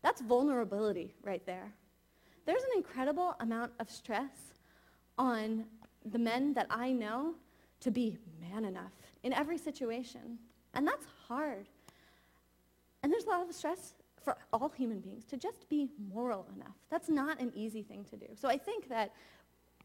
That's 0.02 0.20
vulnerability 0.20 1.14
right 1.22 1.46
there. 1.46 1.72
There's 2.44 2.64
an 2.64 2.70
incredible 2.74 3.36
amount 3.38 3.70
of 3.78 3.88
stress 3.88 4.36
on 5.16 5.64
the 6.04 6.18
men 6.18 6.54
that 6.54 6.66
I 6.70 6.90
know 6.90 7.36
to 7.82 7.92
be 7.92 8.18
man 8.40 8.64
enough 8.64 8.90
in 9.22 9.32
every 9.32 9.58
situation. 9.58 10.36
And 10.74 10.84
that's 10.84 11.06
hard. 11.28 11.68
And 13.04 13.12
there's 13.12 13.26
a 13.26 13.28
lot 13.28 13.48
of 13.48 13.54
stress 13.54 13.94
for 14.24 14.38
all 14.52 14.70
human 14.70 14.98
beings 14.98 15.24
to 15.26 15.36
just 15.36 15.68
be 15.68 15.88
moral 16.12 16.48
enough. 16.56 16.74
That's 16.90 17.08
not 17.08 17.40
an 17.40 17.52
easy 17.54 17.84
thing 17.84 18.04
to 18.10 18.16
do. 18.16 18.26
So 18.34 18.48
I 18.48 18.58
think 18.58 18.88
that 18.88 19.12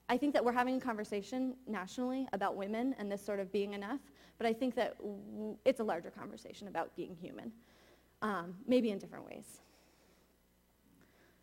I 0.08 0.18
think 0.18 0.34
that 0.34 0.46
we're 0.46 0.52
having 0.52 0.78
a 0.78 0.80
conversation 0.80 1.56
nationally 1.68 2.28
about 2.34 2.56
women 2.56 2.96
and 3.00 3.12
this 3.12 3.26
sort 3.26 3.40
of 3.40 3.52
being 3.52 3.74
enough, 3.74 4.00
but 4.38 4.46
I 4.46 4.54
think 4.54 4.76
that 4.76 4.98
w- 5.00 5.58
it's 5.66 5.80
a 5.80 5.84
larger 5.84 6.12
conversation 6.12 6.68
about 6.68 6.96
being 6.96 7.16
human, 7.16 7.52
um, 8.22 8.56
maybe 8.68 8.92
in 8.92 9.00
different 9.00 9.26
ways. 9.26 9.62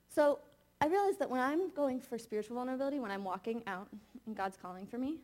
So 0.08 0.38
I 0.80 0.86
realize 0.86 1.16
that 1.18 1.28
when 1.28 1.40
I'm 1.40 1.70
going 1.70 2.00
for 2.00 2.18
spiritual 2.18 2.56
vulnerability, 2.56 3.00
when 3.00 3.10
I'm 3.10 3.24
walking 3.24 3.62
out 3.66 3.88
and 4.26 4.36
God's 4.36 4.56
calling 4.56 4.86
for 4.86 4.98
me, 4.98 5.18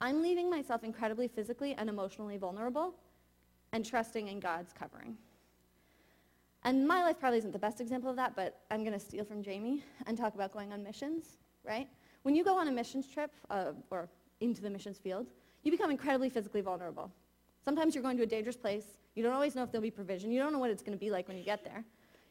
I'm 0.00 0.20
leaving 0.20 0.50
myself 0.50 0.82
incredibly 0.82 1.28
physically 1.28 1.74
and 1.74 1.88
emotionally 1.88 2.36
vulnerable 2.36 2.94
and 3.72 3.84
trusting 3.84 4.28
in 4.28 4.40
God's 4.40 4.72
covering. 4.72 5.16
And 6.64 6.86
my 6.86 7.02
life 7.02 7.18
probably 7.18 7.38
isn't 7.38 7.52
the 7.52 7.58
best 7.58 7.80
example 7.80 8.10
of 8.10 8.16
that, 8.16 8.34
but 8.36 8.60
I'm 8.70 8.80
going 8.84 8.92
to 8.92 9.00
steal 9.00 9.24
from 9.24 9.42
Jamie 9.42 9.82
and 10.06 10.16
talk 10.16 10.34
about 10.34 10.52
going 10.52 10.72
on 10.72 10.82
missions, 10.82 11.38
right? 11.64 11.88
When 12.22 12.34
you 12.34 12.44
go 12.44 12.56
on 12.58 12.68
a 12.68 12.72
missions 12.72 13.06
trip 13.06 13.32
uh, 13.50 13.72
or 13.90 14.08
into 14.40 14.60
the 14.62 14.70
missions 14.70 14.98
field, 14.98 15.26
you 15.62 15.70
become 15.70 15.90
incredibly 15.90 16.28
physically 16.28 16.60
vulnerable. 16.60 17.10
Sometimes 17.64 17.94
you're 17.94 18.02
going 18.02 18.16
to 18.16 18.22
a 18.22 18.26
dangerous 18.26 18.56
place. 18.56 18.84
You 19.14 19.22
don't 19.22 19.32
always 19.32 19.54
know 19.54 19.62
if 19.62 19.70
there'll 19.70 19.82
be 19.82 19.90
provision. 19.90 20.30
You 20.30 20.40
don't 20.40 20.52
know 20.52 20.58
what 20.58 20.70
it's 20.70 20.82
going 20.82 20.96
to 20.96 21.00
be 21.00 21.10
like 21.10 21.28
when 21.28 21.36
you 21.36 21.44
get 21.44 21.64
there. 21.64 21.84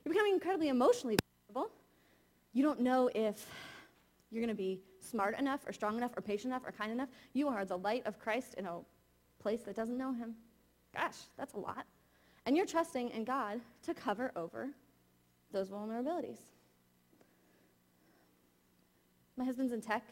You're 0.04 0.14
becoming 0.14 0.34
incredibly 0.34 0.70
emotionally 0.70 1.18
vulnerable. 1.54 1.72
You 2.54 2.64
don't 2.64 2.82
know 2.82 3.10
if 3.14 3.46
you're 4.30 4.42
going 4.42 4.56
to 4.56 4.62
be 4.62 4.80
smart 5.00 5.38
enough 5.40 5.62
or 5.68 5.74
strong 5.74 5.98
enough 5.98 6.12
or 6.18 6.22
patient 6.22 6.52
enough 6.52 6.64
or 6.66 6.72
kind 6.72 6.92
enough. 6.92 7.10
You 7.34 7.48
are 7.48 7.66
the 7.66 7.78
light 7.78 8.06
of 8.06 8.20
Christ 8.20 8.56
in 8.56 8.66
a 8.66 8.80
place 9.40 9.62
that 9.62 9.76
doesn't 9.76 9.98
know 9.98 10.14
him. 10.14 10.36
Gosh, 10.94 11.18
that's 11.38 11.54
a 11.54 11.60
lot. 11.60 11.86
And 12.46 12.58
you're 12.58 12.66
trusting 12.66 13.10
in 13.12 13.24
God 13.24 13.62
to 13.84 13.94
cover 13.94 14.32
over 14.36 14.70
those 15.52 15.70
vulnerabilities. 15.70 16.40
My 19.42 19.48
husband's 19.48 19.74
in 19.74 19.82
tech, 19.82 20.04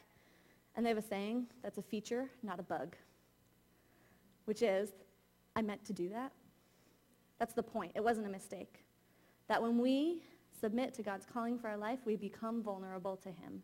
and 0.75 0.83
they 0.83 0.89
have 0.89 0.97
a 0.97 1.03
saying 1.03 1.45
that's 1.61 1.77
a 1.77 1.83
feature, 1.83 2.31
not 2.41 2.59
a 2.59 2.63
bug, 2.63 2.95
which 4.45 4.63
is, 4.63 4.89
I 5.55 5.61
meant 5.61 5.85
to 5.85 5.93
do 5.93 6.09
that. 6.09 6.31
That's 7.37 7.53
the 7.53 7.61
point. 7.61 7.91
It 7.93 8.03
wasn't 8.03 8.25
a 8.25 8.29
mistake. 8.31 8.83
That 9.47 9.61
when 9.61 9.77
we 9.77 10.23
submit 10.59 10.95
to 10.95 11.03
God's 11.03 11.27
calling 11.31 11.59
for 11.59 11.67
our 11.67 11.77
life, 11.77 11.99
we 12.05 12.15
become 12.15 12.63
vulnerable 12.63 13.17
to 13.17 13.29
him. 13.29 13.61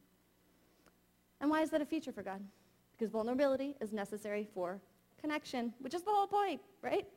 And 1.41 1.49
why 1.49 1.63
is 1.63 1.71
that 1.71 1.82
a 1.82 1.86
feature 1.86 2.12
for 2.12 2.21
God? 2.21 2.43
Because 2.95 3.10
vulnerability 3.10 3.75
is 3.82 3.91
necessary 3.91 4.47
for 4.54 4.80
connection, 5.19 5.73
which 5.80 5.95
is 5.95 6.04
the 6.04 6.12
whole 6.12 6.28
point, 6.28 6.62
right? 6.84 7.08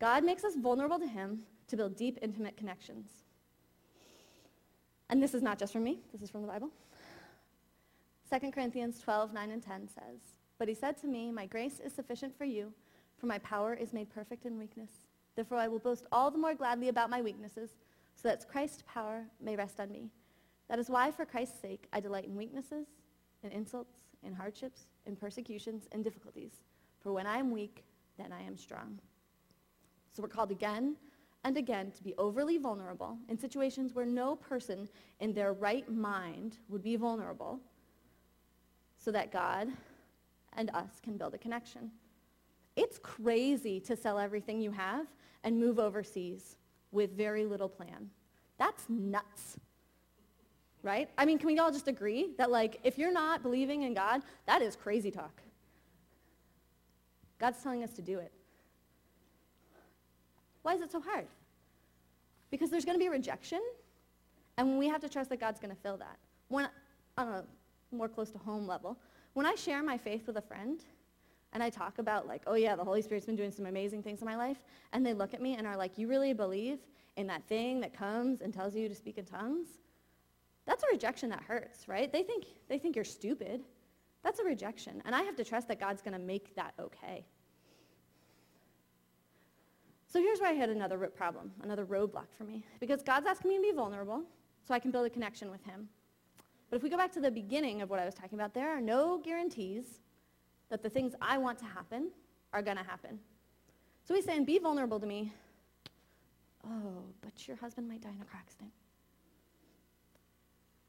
God 0.00 0.24
makes 0.24 0.42
us 0.42 0.56
vulnerable 0.56 0.98
to 0.98 1.06
him 1.06 1.44
to 1.68 1.76
build 1.76 1.96
deep, 1.96 2.18
intimate 2.22 2.56
connections. 2.56 3.08
And 5.10 5.22
this 5.22 5.32
is 5.32 5.42
not 5.42 5.60
just 5.60 5.72
from 5.72 5.84
me, 5.84 6.00
this 6.12 6.22
is 6.22 6.28
from 6.28 6.42
the 6.42 6.48
Bible. 6.48 6.70
2 8.28 8.50
Corinthians 8.50 8.98
12, 9.00 9.32
9 9.32 9.50
and 9.52 9.62
10 9.62 9.88
says, 9.88 10.18
But 10.58 10.66
he 10.66 10.74
said 10.74 10.96
to 10.98 11.06
me, 11.06 11.30
My 11.30 11.46
grace 11.46 11.78
is 11.78 11.92
sufficient 11.92 12.36
for 12.36 12.44
you, 12.44 12.72
for 13.16 13.26
my 13.26 13.38
power 13.38 13.74
is 13.74 13.92
made 13.92 14.10
perfect 14.10 14.46
in 14.46 14.58
weakness. 14.58 14.90
Therefore 15.36 15.58
I 15.58 15.68
will 15.68 15.78
boast 15.78 16.06
all 16.10 16.30
the 16.30 16.38
more 16.38 16.54
gladly 16.54 16.88
about 16.88 17.10
my 17.10 17.22
weaknesses, 17.22 17.70
so 18.16 18.28
that 18.28 18.48
Christ's 18.48 18.82
power 18.92 19.24
may 19.40 19.54
rest 19.54 19.78
on 19.78 19.92
me. 19.92 20.10
That 20.68 20.80
is 20.80 20.90
why, 20.90 21.12
for 21.12 21.24
Christ's 21.24 21.60
sake, 21.60 21.86
I 21.92 22.00
delight 22.00 22.24
in 22.26 22.34
weaknesses, 22.34 22.86
in 23.44 23.52
insults, 23.52 23.98
in 24.24 24.32
hardships, 24.32 24.86
in 25.06 25.14
persecutions, 25.14 25.86
in 25.92 26.02
difficulties. 26.02 26.62
For 26.98 27.12
when 27.12 27.26
I 27.26 27.38
am 27.38 27.52
weak, 27.52 27.84
then 28.18 28.32
I 28.32 28.42
am 28.42 28.56
strong. 28.56 28.98
So 30.12 30.22
we're 30.22 30.28
called 30.28 30.50
again 30.50 30.96
and 31.44 31.56
again 31.56 31.92
to 31.92 32.02
be 32.02 32.14
overly 32.18 32.58
vulnerable 32.58 33.18
in 33.28 33.38
situations 33.38 33.94
where 33.94 34.06
no 34.06 34.34
person 34.34 34.88
in 35.20 35.32
their 35.32 35.52
right 35.52 35.88
mind 35.88 36.56
would 36.68 36.82
be 36.82 36.96
vulnerable 36.96 37.60
so 39.06 39.12
that 39.12 39.30
God 39.30 39.68
and 40.56 40.68
us 40.70 41.00
can 41.00 41.16
build 41.16 41.32
a 41.32 41.38
connection. 41.38 41.92
It's 42.74 42.98
crazy 42.98 43.78
to 43.82 43.96
sell 43.96 44.18
everything 44.18 44.60
you 44.60 44.72
have 44.72 45.06
and 45.44 45.60
move 45.60 45.78
overseas 45.78 46.56
with 46.90 47.16
very 47.16 47.46
little 47.46 47.68
plan. 47.68 48.10
That's 48.58 48.82
nuts. 48.88 49.58
Right? 50.82 51.08
I 51.16 51.24
mean, 51.24 51.38
can 51.38 51.46
we 51.46 51.56
all 51.60 51.70
just 51.70 51.86
agree 51.86 52.30
that 52.36 52.50
like 52.50 52.80
if 52.82 52.98
you're 52.98 53.12
not 53.12 53.44
believing 53.44 53.82
in 53.82 53.94
God, 53.94 54.22
that 54.46 54.60
is 54.60 54.74
crazy 54.74 55.12
talk. 55.12 55.40
God's 57.38 57.62
telling 57.62 57.84
us 57.84 57.92
to 57.92 58.02
do 58.02 58.18
it. 58.18 58.32
Why 60.62 60.74
is 60.74 60.80
it 60.80 60.90
so 60.90 61.00
hard? 61.00 61.26
Because 62.50 62.70
there's 62.70 62.84
going 62.84 62.98
to 62.98 63.04
be 63.04 63.08
rejection, 63.08 63.60
and 64.56 64.78
we 64.78 64.88
have 64.88 65.00
to 65.02 65.08
trust 65.08 65.30
that 65.30 65.38
God's 65.38 65.60
going 65.60 65.74
to 65.74 65.80
fill 65.80 65.96
that. 65.98 66.16
When, 66.48 66.68
on 67.16 67.28
a 67.28 67.44
more 67.96 68.08
close 68.08 68.30
to 68.30 68.38
home 68.38 68.66
level, 68.66 68.98
when 69.34 69.46
I 69.46 69.54
share 69.54 69.82
my 69.82 69.98
faith 69.98 70.26
with 70.26 70.36
a 70.36 70.42
friend, 70.42 70.82
and 71.52 71.62
I 71.62 71.70
talk 71.70 71.98
about 71.98 72.26
like, 72.26 72.42
oh 72.46 72.54
yeah, 72.54 72.76
the 72.76 72.84
Holy 72.84 73.02
Spirit's 73.02 73.26
been 73.26 73.36
doing 73.36 73.52
some 73.52 73.66
amazing 73.66 74.02
things 74.02 74.20
in 74.20 74.26
my 74.26 74.36
life, 74.36 74.58
and 74.92 75.04
they 75.04 75.14
look 75.14 75.32
at 75.32 75.40
me 75.40 75.56
and 75.56 75.66
are 75.66 75.76
like, 75.76 75.96
you 75.96 76.08
really 76.08 76.32
believe 76.32 76.80
in 77.16 77.26
that 77.28 77.46
thing 77.48 77.80
that 77.80 77.94
comes 77.94 78.42
and 78.42 78.52
tells 78.52 78.74
you 78.74 78.88
to 78.88 78.94
speak 78.94 79.18
in 79.18 79.24
tongues? 79.24 79.68
That's 80.66 80.82
a 80.82 80.86
rejection 80.92 81.30
that 81.30 81.42
hurts, 81.42 81.88
right? 81.88 82.12
They 82.12 82.22
think, 82.22 82.44
they 82.68 82.78
think 82.78 82.96
you're 82.96 83.04
stupid. 83.04 83.62
That's 84.22 84.40
a 84.40 84.44
rejection. 84.44 85.00
And 85.04 85.14
I 85.14 85.22
have 85.22 85.36
to 85.36 85.44
trust 85.44 85.68
that 85.68 85.78
God's 85.78 86.02
going 86.02 86.14
to 86.14 86.18
make 86.18 86.54
that 86.56 86.74
okay. 86.80 87.24
So 90.08 90.20
here's 90.20 90.40
where 90.40 90.50
I 90.50 90.54
had 90.54 90.70
another 90.70 90.98
problem, 91.08 91.52
another 91.62 91.86
roadblock 91.86 92.32
for 92.36 92.44
me. 92.44 92.64
Because 92.80 93.02
God's 93.02 93.26
asking 93.26 93.50
me 93.50 93.56
to 93.56 93.62
be 93.62 93.72
vulnerable 93.72 94.24
so 94.66 94.74
I 94.74 94.78
can 94.78 94.90
build 94.90 95.06
a 95.06 95.10
connection 95.10 95.50
with 95.50 95.64
him. 95.64 95.88
But 96.70 96.76
if 96.76 96.82
we 96.82 96.88
go 96.90 96.96
back 96.96 97.12
to 97.12 97.20
the 97.20 97.30
beginning 97.30 97.82
of 97.82 97.90
what 97.90 98.00
I 98.00 98.04
was 98.04 98.14
talking 98.14 98.38
about, 98.38 98.54
there 98.54 98.70
are 98.70 98.80
no 98.80 99.18
guarantees 99.18 100.00
that 100.68 100.82
the 100.82 100.90
things 100.90 101.14
I 101.20 101.38
want 101.38 101.58
to 101.60 101.64
happen 101.64 102.10
are 102.52 102.62
going 102.62 102.76
to 102.76 102.82
happen. 102.82 103.18
So 104.04 104.14
he's 104.14 104.24
saying, 104.24 104.44
be 104.44 104.58
vulnerable 104.58 104.98
to 104.98 105.06
me. 105.06 105.32
Oh, 106.64 107.04
but 107.20 107.46
your 107.46 107.56
husband 107.56 107.88
might 107.88 108.00
die 108.00 108.10
in 108.10 108.20
a 108.20 108.24
car 108.24 108.40
accident. 108.40 108.70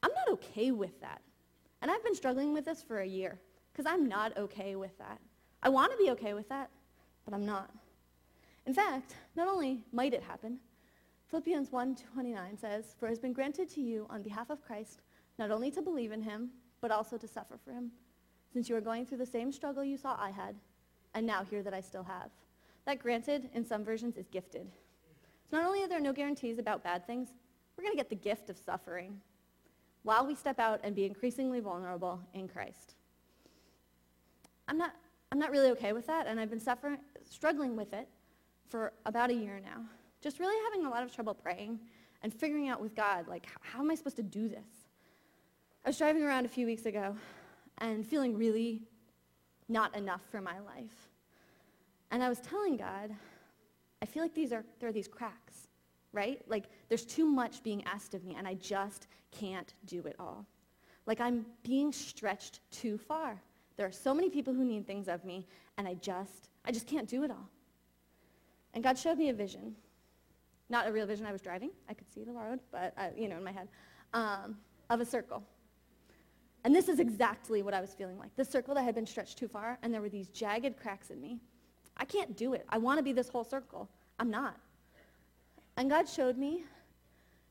I'm 0.01 0.11
not 0.13 0.29
okay 0.29 0.71
with 0.71 0.99
that. 1.01 1.21
And 1.81 1.91
I've 1.91 2.03
been 2.03 2.15
struggling 2.15 2.53
with 2.53 2.65
this 2.65 2.81
for 2.81 3.01
a 3.01 3.05
year 3.05 3.39
because 3.71 3.85
I'm 3.85 4.07
not 4.07 4.35
okay 4.37 4.75
with 4.75 4.97
that. 4.97 5.19
I 5.61 5.69
want 5.69 5.91
to 5.91 5.97
be 5.97 6.09
okay 6.11 6.33
with 6.33 6.49
that, 6.49 6.69
but 7.25 7.33
I'm 7.33 7.45
not. 7.45 7.69
In 8.65 8.73
fact, 8.73 9.15
not 9.35 9.47
only 9.47 9.83
might 9.91 10.13
it 10.13 10.23
happen, 10.23 10.59
Philippians 11.29 11.69
1:29 11.71 12.57
says, 12.57 12.95
"For 12.97 13.05
it 13.07 13.09
has 13.09 13.19
been 13.19 13.33
granted 13.33 13.69
to 13.69 13.81
you 13.81 14.07
on 14.09 14.23
behalf 14.23 14.49
of 14.49 14.61
Christ 14.61 15.01
not 15.37 15.51
only 15.51 15.71
to 15.71 15.81
believe 15.81 16.11
in 16.11 16.21
him, 16.21 16.49
but 16.81 16.91
also 16.91 17.17
to 17.17 17.27
suffer 17.27 17.57
for 17.57 17.71
him, 17.71 17.91
since 18.51 18.69
you 18.69 18.75
are 18.75 18.81
going 18.81 19.05
through 19.05 19.17
the 19.17 19.25
same 19.25 19.51
struggle 19.51 19.83
you 19.83 19.97
saw 19.97 20.15
I 20.19 20.29
had, 20.29 20.55
and 21.13 21.25
now 21.25 21.43
hear 21.43 21.63
that 21.63 21.73
I 21.73 21.81
still 21.81 22.03
have." 22.03 22.31
That 22.85 22.99
granted 22.99 23.49
in 23.53 23.65
some 23.65 23.83
versions 23.83 24.17
is 24.17 24.27
gifted. 24.27 24.71
So 25.49 25.57
not 25.57 25.65
only 25.65 25.83
are 25.83 25.87
there 25.87 25.99
no 25.99 26.13
guarantees 26.13 26.57
about 26.57 26.83
bad 26.83 27.05
things, 27.05 27.33
we're 27.75 27.83
going 27.83 27.93
to 27.93 27.97
get 27.97 28.09
the 28.09 28.15
gift 28.15 28.49
of 28.49 28.57
suffering 28.57 29.21
while 30.03 30.25
we 30.25 30.35
step 30.35 30.59
out 30.59 30.79
and 30.83 30.95
be 30.95 31.05
increasingly 31.05 31.59
vulnerable 31.59 32.21
in 32.33 32.47
Christ. 32.47 32.95
I'm 34.67 34.77
not, 34.77 34.93
I'm 35.31 35.39
not 35.39 35.51
really 35.51 35.69
okay 35.71 35.93
with 35.93 36.07
that, 36.07 36.27
and 36.27 36.39
I've 36.39 36.49
been 36.49 36.59
suffering, 36.59 36.97
struggling 37.29 37.75
with 37.75 37.93
it 37.93 38.07
for 38.69 38.93
about 39.05 39.29
a 39.29 39.33
year 39.33 39.59
now. 39.63 39.83
Just 40.21 40.39
really 40.39 40.55
having 40.65 40.85
a 40.85 40.89
lot 40.89 41.03
of 41.03 41.13
trouble 41.13 41.33
praying 41.33 41.79
and 42.23 42.33
figuring 42.33 42.69
out 42.69 42.81
with 42.81 42.95
God, 42.95 43.27
like, 43.27 43.45
how 43.61 43.79
am 43.79 43.91
I 43.91 43.95
supposed 43.95 44.15
to 44.15 44.23
do 44.23 44.47
this? 44.47 44.86
I 45.87 45.89
was 45.89 45.97
driving 45.97 46.23
around 46.23 46.43
a 46.43 46.49
few 46.49 46.65
weeks 46.65 46.85
ago 46.85 47.15
and 47.77 48.05
feeling 48.05 48.37
really 48.37 48.81
not 49.69 49.95
enough 49.95 50.19
for 50.29 50.41
my 50.41 50.59
life. 50.59 51.07
And 52.11 52.21
I 52.21 52.27
was 52.27 52.41
telling 52.41 52.75
God, 52.75 53.15
I 54.01 54.05
feel 54.05 54.21
like 54.21 54.33
these 54.33 54.51
are, 54.51 54.65
there 54.81 54.89
are 54.89 54.91
these 54.91 55.07
cracks, 55.07 55.69
right? 56.11 56.41
Like, 56.45 56.65
there's 56.89 57.05
too 57.05 57.25
much 57.25 57.63
being 57.63 57.85
asked 57.85 58.15
of 58.15 58.25
me, 58.25 58.35
and 58.37 58.45
I 58.45 58.55
just 58.55 59.07
can't 59.31 59.73
do 59.85 60.01
it 60.07 60.17
all. 60.19 60.45
Like, 61.05 61.21
I'm 61.21 61.45
being 61.63 61.93
stretched 61.93 62.59
too 62.69 62.97
far. 62.97 63.41
There 63.77 63.87
are 63.87 63.91
so 63.93 64.13
many 64.13 64.29
people 64.29 64.53
who 64.53 64.65
need 64.65 64.85
things 64.85 65.07
of 65.07 65.23
me, 65.23 65.47
and 65.77 65.87
I 65.87 65.93
just, 65.93 66.49
I 66.65 66.73
just 66.73 66.85
can't 66.85 67.07
do 67.07 67.23
it 67.23 67.31
all. 67.31 67.47
And 68.73 68.83
God 68.83 68.97
showed 68.97 69.17
me 69.17 69.29
a 69.29 69.33
vision. 69.33 69.73
Not 70.67 70.85
a 70.85 70.91
real 70.91 71.07
vision. 71.07 71.25
I 71.25 71.31
was 71.31 71.39
driving. 71.39 71.71
I 71.87 71.93
could 71.93 72.11
see 72.13 72.25
the 72.25 72.33
road, 72.33 72.59
but, 72.73 72.93
I, 72.97 73.11
you 73.15 73.29
know, 73.29 73.37
in 73.37 73.43
my 73.45 73.53
head, 73.53 73.69
um, 74.13 74.57
of 74.89 74.99
a 74.99 75.05
circle. 75.05 75.43
And 76.67 76.75
this 76.75 76.89
is 76.89 76.99
exactly 76.99 77.61
what 77.61 77.73
I 77.73 77.79
was 77.79 77.93
feeling 77.93 78.19
like. 78.19 78.35
The 78.35 78.43
circle 78.43 78.75
that 78.75 78.83
had 78.83 78.93
been 78.93 79.05
stretched 79.05 79.37
too 79.37 79.47
far, 79.47 79.79
and 79.81 79.93
there 79.93 80.01
were 80.01 80.09
these 80.09 80.27
jagged 80.27 80.75
cracks 80.77 81.11
in 81.11 81.21
me. 81.21 81.39
I 81.95 82.03
can't 82.03 82.35
do 82.35 82.51
it. 82.51 82.65
I 82.67 82.77
want 82.77 82.97
to 82.97 83.03
be 83.03 83.13
this 83.13 83.29
whole 83.29 83.45
circle. 83.45 83.87
I'm 84.19 84.29
not. 84.29 84.57
And 85.77 85.89
God 85.89 86.09
showed 86.09 86.37
me 86.37 86.65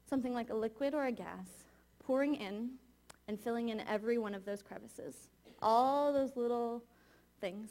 something 0.07 0.35
like 0.35 0.51
a 0.51 0.55
liquid 0.55 0.93
or 0.93 1.07
a 1.07 1.13
gas 1.13 1.49
pouring 2.05 2.35
in 2.35 2.73
and 3.27 3.41
filling 3.41 3.71
in 3.71 3.81
every 3.89 4.19
one 4.19 4.35
of 4.35 4.45
those 4.45 4.61
crevices. 4.61 5.29
All 5.63 6.13
those 6.13 6.37
little 6.37 6.83
things. 7.41 7.71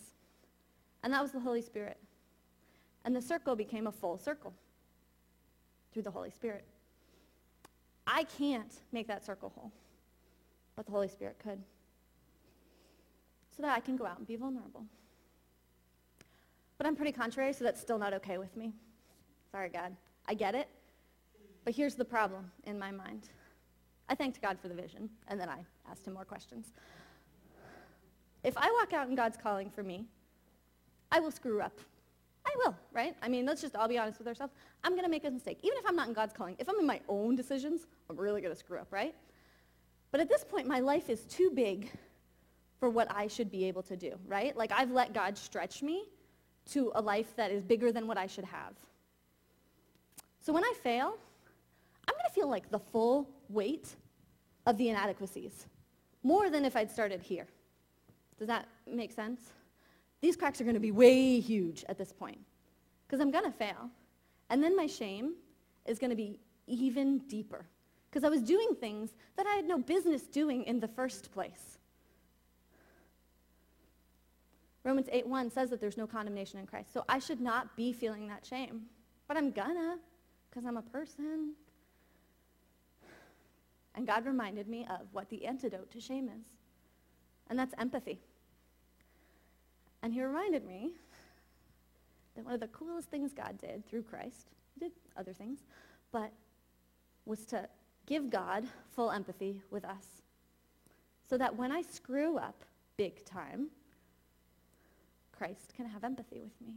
And 1.03 1.13
that 1.13 1.21
was 1.21 1.31
the 1.31 1.39
Holy 1.39 1.62
Spirit. 1.62 1.99
And 3.03 3.15
the 3.15 3.21
circle 3.21 3.55
became 3.55 3.86
a 3.86 3.91
full 3.91 4.17
circle 4.17 4.51
through 5.93 6.01
the 6.01 6.10
Holy 6.10 6.31
Spirit. 6.31 6.65
I 8.08 8.23
can't 8.23 8.73
make 8.91 9.08
that 9.10 9.23
circle 9.23 9.51
whole, 9.53 9.71
but 10.75 10.85
the 10.85 10.91
Holy 10.91 11.07
Spirit 11.07 11.38
could. 11.41 11.61
So 13.55 13.63
that 13.63 13.75
I 13.75 13.79
can 13.79 13.95
go 13.95 14.05
out 14.05 14.17
and 14.17 14.27
be 14.27 14.35
vulnerable. 14.35 14.85
But 16.77 16.88
I'm 16.88 16.95
pretty 16.95 17.13
contrary, 17.13 17.53
so 17.53 17.63
that's 17.63 17.79
still 17.79 17.97
not 17.97 18.13
okay 18.13 18.38
with 18.38 18.55
me. 18.57 18.73
Sorry, 19.51 19.69
God. 19.69 19.95
I 20.27 20.33
get 20.33 20.55
it. 20.55 20.67
But 21.63 21.73
here's 21.73 21.95
the 21.95 22.05
problem 22.05 22.51
in 22.65 22.77
my 22.77 22.91
mind. 22.91 23.29
I 24.09 24.15
thanked 24.15 24.41
God 24.41 24.59
for 24.59 24.67
the 24.67 24.75
vision, 24.75 25.09
and 25.29 25.39
then 25.39 25.49
I 25.49 25.59
asked 25.89 26.05
him 26.05 26.13
more 26.13 26.25
questions. 26.25 26.73
If 28.43 28.57
I 28.57 28.69
walk 28.79 28.93
out 28.93 29.07
in 29.07 29.15
God's 29.15 29.38
calling 29.38 29.69
for 29.69 29.81
me, 29.81 30.05
I 31.11 31.19
will 31.19 31.31
screw 31.31 31.61
up 31.61 31.79
I 32.45 32.53
will, 32.57 32.75
right? 32.93 33.15
I 33.21 33.27
mean, 33.27 33.45
let's 33.45 33.61
just 33.61 33.75
all 33.75 33.88
be 33.88 33.97
honest 33.97 34.19
with 34.19 34.27
ourselves. 34.27 34.53
I'm 34.83 34.91
going 34.93 35.03
to 35.03 35.09
make 35.09 35.25
a 35.25 35.31
mistake. 35.31 35.59
Even 35.63 35.77
if 35.77 35.85
I'm 35.88 35.95
not 35.95 36.07
in 36.07 36.13
God's 36.13 36.33
calling, 36.33 36.55
if 36.59 36.69
I'm 36.69 36.79
in 36.79 36.85
my 36.85 37.01
own 37.09 37.35
decisions, 37.35 37.88
I'm 38.09 38.17
really 38.17 38.41
going 38.41 38.53
to 38.53 38.59
screw 38.59 38.77
up, 38.77 38.88
right? 38.91 39.15
But 40.15 40.21
at 40.21 40.30
this 40.30 40.45
point, 40.45 40.65
my 40.65 40.80
life 40.80 41.10
is 41.10 41.25
too 41.25 41.51
big 41.54 41.91
for 42.80 42.89
what 42.89 43.13
I 43.13 43.28
should 43.28 43.51
be 43.51 43.65
able 43.65 43.84
to 43.84 43.97
do, 43.97 44.13
right? 44.25 44.56
Like 44.56 44.71
I've 44.71 44.91
let 44.91 45.13
God 45.13 45.38
stretch 45.38 45.84
me 45.84 46.06
to 46.71 46.93
a 46.95 47.01
life 47.01 47.36
that 47.36 47.51
is 47.51 47.62
bigger 47.62 47.91
than 47.91 48.08
what 48.08 48.17
I 48.17 48.25
should 48.25 48.45
have. 48.45 48.75
So 50.39 50.54
when 50.54 50.63
I 50.63 50.71
fail, 50.82 51.17
I'm 52.08 52.13
going 52.13 52.30
to 52.30 52.34
feel 52.34 52.49
like 52.49 52.71
the 52.71 52.80
full 52.80 53.28
weight 53.49 53.93
of 54.65 54.78
the 54.78 54.88
inadequacies, 54.88 55.67
more 56.23 56.49
than 56.49 56.63
if 56.63 56.78
I'd 56.78 56.89
started 56.89 57.21
here. 57.21 57.47
Does 58.39 58.47
that 58.47 58.69
make 58.88 59.12
sense? 59.12 59.41
these 60.21 60.38
cracks 60.38 60.62
are 60.62 60.63
going 60.63 60.75
to 60.75 60.80
be 60.80 60.91
way 60.91 61.41
huge 61.41 61.84
at 61.89 61.97
this 61.97 62.13
point 62.13 62.39
because 63.06 63.19
I'm 63.19 63.32
going 63.32 63.43
to 63.43 63.51
fail. 63.51 63.89
And 64.49 64.63
then 64.63 64.78
my 64.78 64.88
shame 64.88 65.34
is 65.86 65.99
going 65.99 66.12
to 66.12 66.15
be 66.15 66.39
even 66.67 67.17
deeper 67.28 67.65
because 68.15 68.25
I 68.25 68.30
was 68.30 68.41
doing 68.41 68.75
things 68.75 69.13
that 69.36 69.45
I 69.45 69.56
had 69.56 69.65
no 69.65 69.78
business 69.78 70.21
doing 70.21 70.63
in 70.63 70.80
the 70.80 70.88
first 70.88 71.34
place. 71.34 71.80
Romans 74.86 75.10
8:1 75.12 75.51
says 75.51 75.69
that 75.69 75.82
there's 75.82 75.97
no 75.97 76.08
condemnation 76.08 76.58
in 76.58 76.65
Christ. 76.65 76.93
So 76.93 77.04
I 77.10 77.19
should 77.19 77.41
not 77.41 77.75
be 77.75 77.91
feeling 77.91 78.30
that 78.30 78.45
shame. 78.45 78.86
But 79.28 79.36
I'm 79.36 79.51
gonna 79.51 79.99
because 80.49 80.65
I'm 80.65 80.78
a 80.78 80.82
person. 80.82 81.56
And 83.95 84.08
God 84.08 84.25
reminded 84.25 84.69
me 84.69 84.88
of 84.89 85.13
what 85.13 85.28
the 85.28 85.45
antidote 85.45 85.91
to 85.91 85.99
shame 85.99 86.30
is. 86.30 86.45
And 87.49 87.60
that's 87.60 87.75
empathy. 87.78 88.21
And 90.01 90.13
he 90.13 90.23
reminded 90.23 90.65
me 90.65 90.93
that 92.36 92.45
one 92.45 92.54
of 92.54 92.62
the 92.62 92.67
coolest 92.69 93.10
things 93.10 93.34
God 93.34 93.58
did 93.58 93.86
through 93.86 94.04
Christ, 94.04 94.51
he 94.73 94.80
did 94.80 94.93
other 95.17 95.34
things, 95.34 95.65
but 96.13 96.32
was 97.25 97.45
to 97.47 97.67
give 98.05 98.29
God 98.29 98.65
full 98.95 99.11
empathy 99.11 99.61
with 99.71 99.85
us. 99.85 100.05
So 101.27 101.37
that 101.37 101.55
when 101.55 101.71
I 101.71 101.81
screw 101.81 102.37
up 102.37 102.63
big 102.97 103.25
time, 103.25 103.67
Christ 105.31 105.73
can 105.75 105.85
have 105.85 106.03
empathy 106.03 106.39
with 106.39 106.61
me 106.65 106.75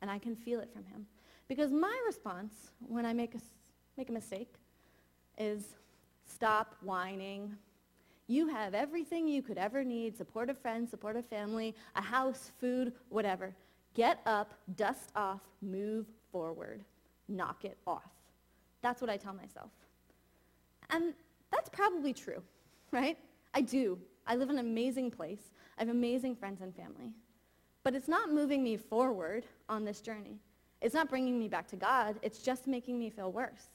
and 0.00 0.10
I 0.10 0.18
can 0.18 0.34
feel 0.34 0.60
it 0.60 0.70
from 0.72 0.84
him. 0.84 1.06
Because 1.48 1.72
my 1.72 1.96
response 2.06 2.54
when 2.86 3.04
I 3.04 3.12
make 3.12 3.34
a, 3.34 3.40
make 3.96 4.08
a 4.08 4.12
mistake 4.12 4.54
is 5.36 5.76
stop 6.24 6.76
whining. 6.82 7.56
You 8.28 8.46
have 8.48 8.74
everything 8.74 9.26
you 9.26 9.42
could 9.42 9.58
ever 9.58 9.82
need, 9.82 10.16
supportive 10.16 10.58
friends, 10.58 10.90
supportive 10.90 11.26
family, 11.26 11.74
a 11.96 12.00
house, 12.00 12.52
food, 12.60 12.92
whatever. 13.08 13.52
Get 13.94 14.20
up, 14.24 14.54
dust 14.76 15.10
off, 15.16 15.40
move 15.60 16.06
forward, 16.30 16.84
knock 17.28 17.64
it 17.64 17.76
off. 17.86 18.12
That's 18.82 19.00
what 19.00 19.10
I 19.10 19.16
tell 19.16 19.34
myself. 19.34 19.70
And 20.90 21.14
that's 21.50 21.68
probably 21.68 22.12
true, 22.12 22.42
right? 22.90 23.16
I 23.54 23.60
do. 23.60 23.98
I 24.26 24.36
live 24.36 24.50
in 24.50 24.58
an 24.58 24.66
amazing 24.66 25.10
place. 25.10 25.52
I 25.78 25.82
have 25.82 25.88
amazing 25.88 26.36
friends 26.36 26.60
and 26.60 26.74
family. 26.74 27.12
But 27.82 27.94
it's 27.94 28.08
not 28.08 28.32
moving 28.32 28.62
me 28.62 28.76
forward 28.76 29.46
on 29.68 29.84
this 29.84 30.00
journey. 30.00 30.38
It's 30.80 30.94
not 30.94 31.08
bringing 31.08 31.38
me 31.38 31.48
back 31.48 31.66
to 31.68 31.76
God. 31.76 32.18
It's 32.22 32.38
just 32.38 32.66
making 32.66 32.98
me 32.98 33.10
feel 33.10 33.32
worse. 33.32 33.68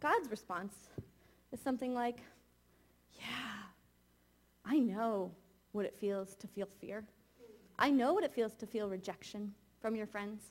God's 0.00 0.30
response 0.30 0.74
is 1.52 1.60
something 1.60 1.94
like, 1.94 2.20
yeah, 3.12 3.24
I 4.64 4.78
know 4.78 5.30
what 5.72 5.86
it 5.86 5.94
feels 5.94 6.34
to 6.36 6.46
feel 6.46 6.68
fear. 6.80 7.04
I 7.78 7.90
know 7.90 8.12
what 8.12 8.24
it 8.24 8.32
feels 8.32 8.54
to 8.54 8.66
feel 8.66 8.88
rejection 8.88 9.52
from 9.80 9.96
your 9.96 10.06
friends. 10.06 10.42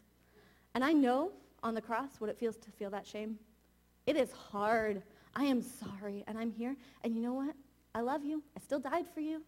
And 0.75 0.83
I 0.83 0.93
know 0.93 1.31
on 1.61 1.73
the 1.73 1.81
cross 1.81 2.19
what 2.19 2.29
it 2.29 2.37
feels 2.37 2.57
to 2.57 2.71
feel 2.71 2.89
that 2.89 3.07
shame. 3.07 3.37
It 4.05 4.17
is 4.17 4.31
hard. 4.31 5.01
I 5.35 5.45
am 5.45 5.61
sorry, 5.61 6.23
and 6.27 6.37
I'm 6.37 6.51
here. 6.51 6.75
And 7.03 7.15
you 7.15 7.21
know 7.21 7.33
what? 7.33 7.55
I 7.95 8.01
love 8.01 8.23
you. 8.23 8.43
I 8.55 8.59
still 8.59 8.79
died 8.79 9.05
for 9.13 9.19
you. 9.19 9.41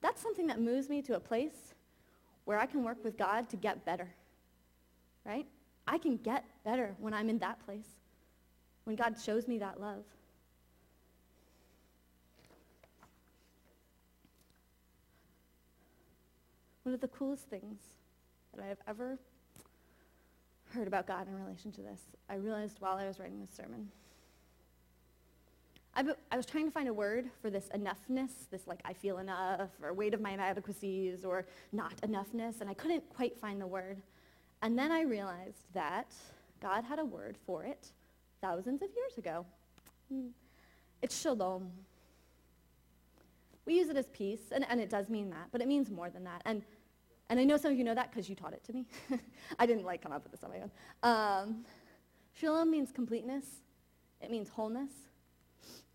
That's 0.00 0.20
something 0.22 0.46
that 0.48 0.60
moves 0.60 0.88
me 0.88 1.02
to 1.02 1.16
a 1.16 1.20
place 1.20 1.74
where 2.44 2.58
I 2.58 2.66
can 2.66 2.82
work 2.82 3.02
with 3.04 3.16
God 3.16 3.48
to 3.50 3.56
get 3.56 3.84
better. 3.84 4.08
Right? 5.24 5.46
I 5.86 5.98
can 5.98 6.16
get 6.16 6.44
better 6.64 6.94
when 6.98 7.14
I'm 7.14 7.28
in 7.28 7.38
that 7.38 7.64
place, 7.64 7.88
when 8.84 8.96
God 8.96 9.16
shows 9.22 9.48
me 9.48 9.58
that 9.58 9.80
love. 9.80 10.04
One 16.82 16.94
of 16.94 17.00
the 17.00 17.08
coolest 17.08 17.48
things 17.48 17.80
that 18.54 18.64
I 18.64 18.68
have 18.68 18.78
ever 18.86 19.18
heard 20.70 20.86
about 20.86 21.06
God 21.06 21.28
in 21.28 21.34
relation 21.34 21.70
to 21.72 21.82
this, 21.82 22.00
I 22.30 22.36
realized 22.36 22.78
while 22.80 22.96
I 22.96 23.06
was 23.06 23.18
writing 23.18 23.40
this 23.40 23.54
sermon. 23.54 23.88
I, 25.98 26.04
I 26.30 26.36
was 26.36 26.46
trying 26.46 26.66
to 26.66 26.70
find 26.70 26.88
a 26.88 26.92
word 26.92 27.28
for 27.42 27.50
this 27.50 27.68
enoughness, 27.74 28.30
this 28.52 28.68
like 28.68 28.80
I 28.84 28.92
feel 28.92 29.18
enough, 29.18 29.70
or 29.82 29.92
weight 29.92 30.14
of 30.14 30.20
my 30.20 30.30
inadequacies, 30.30 31.24
or 31.24 31.44
not 31.72 31.96
enoughness, 32.02 32.60
and 32.60 32.70
I 32.70 32.74
couldn't 32.74 33.02
quite 33.16 33.36
find 33.36 33.60
the 33.60 33.66
word. 33.66 34.00
And 34.62 34.78
then 34.78 34.92
I 34.92 35.02
realized 35.02 35.64
that 35.74 36.14
God 36.62 36.84
had 36.84 37.00
a 37.00 37.04
word 37.04 37.36
for 37.44 37.64
it 37.64 37.88
thousands 38.40 38.80
of 38.80 38.90
years 38.94 39.18
ago. 39.18 39.44
Hmm. 40.08 40.28
It's 41.02 41.20
shalom. 41.20 41.68
We 43.66 43.74
use 43.74 43.88
it 43.88 43.96
as 43.96 44.06
peace, 44.06 44.52
and, 44.52 44.64
and 44.70 44.80
it 44.80 44.90
does 44.90 45.08
mean 45.08 45.30
that, 45.30 45.48
but 45.50 45.60
it 45.60 45.66
means 45.66 45.90
more 45.90 46.10
than 46.10 46.22
that. 46.24 46.42
And, 46.44 46.62
and 47.28 47.40
I 47.40 47.44
know 47.44 47.56
some 47.56 47.72
of 47.72 47.76
you 47.76 47.82
know 47.82 47.96
that 47.96 48.12
because 48.12 48.28
you 48.28 48.36
taught 48.36 48.52
it 48.52 48.62
to 48.64 48.72
me. 48.72 48.86
I 49.58 49.66
didn't 49.66 49.84
like 49.84 50.02
come 50.02 50.12
up 50.12 50.22
with 50.22 50.30
this 50.30 50.44
on 50.44 50.50
my 50.50 50.60
own. 50.60 50.70
Um, 51.02 51.64
shalom 52.34 52.70
means 52.70 52.92
completeness. 52.92 53.46
It 54.20 54.30
means 54.30 54.48
wholeness. 54.48 55.07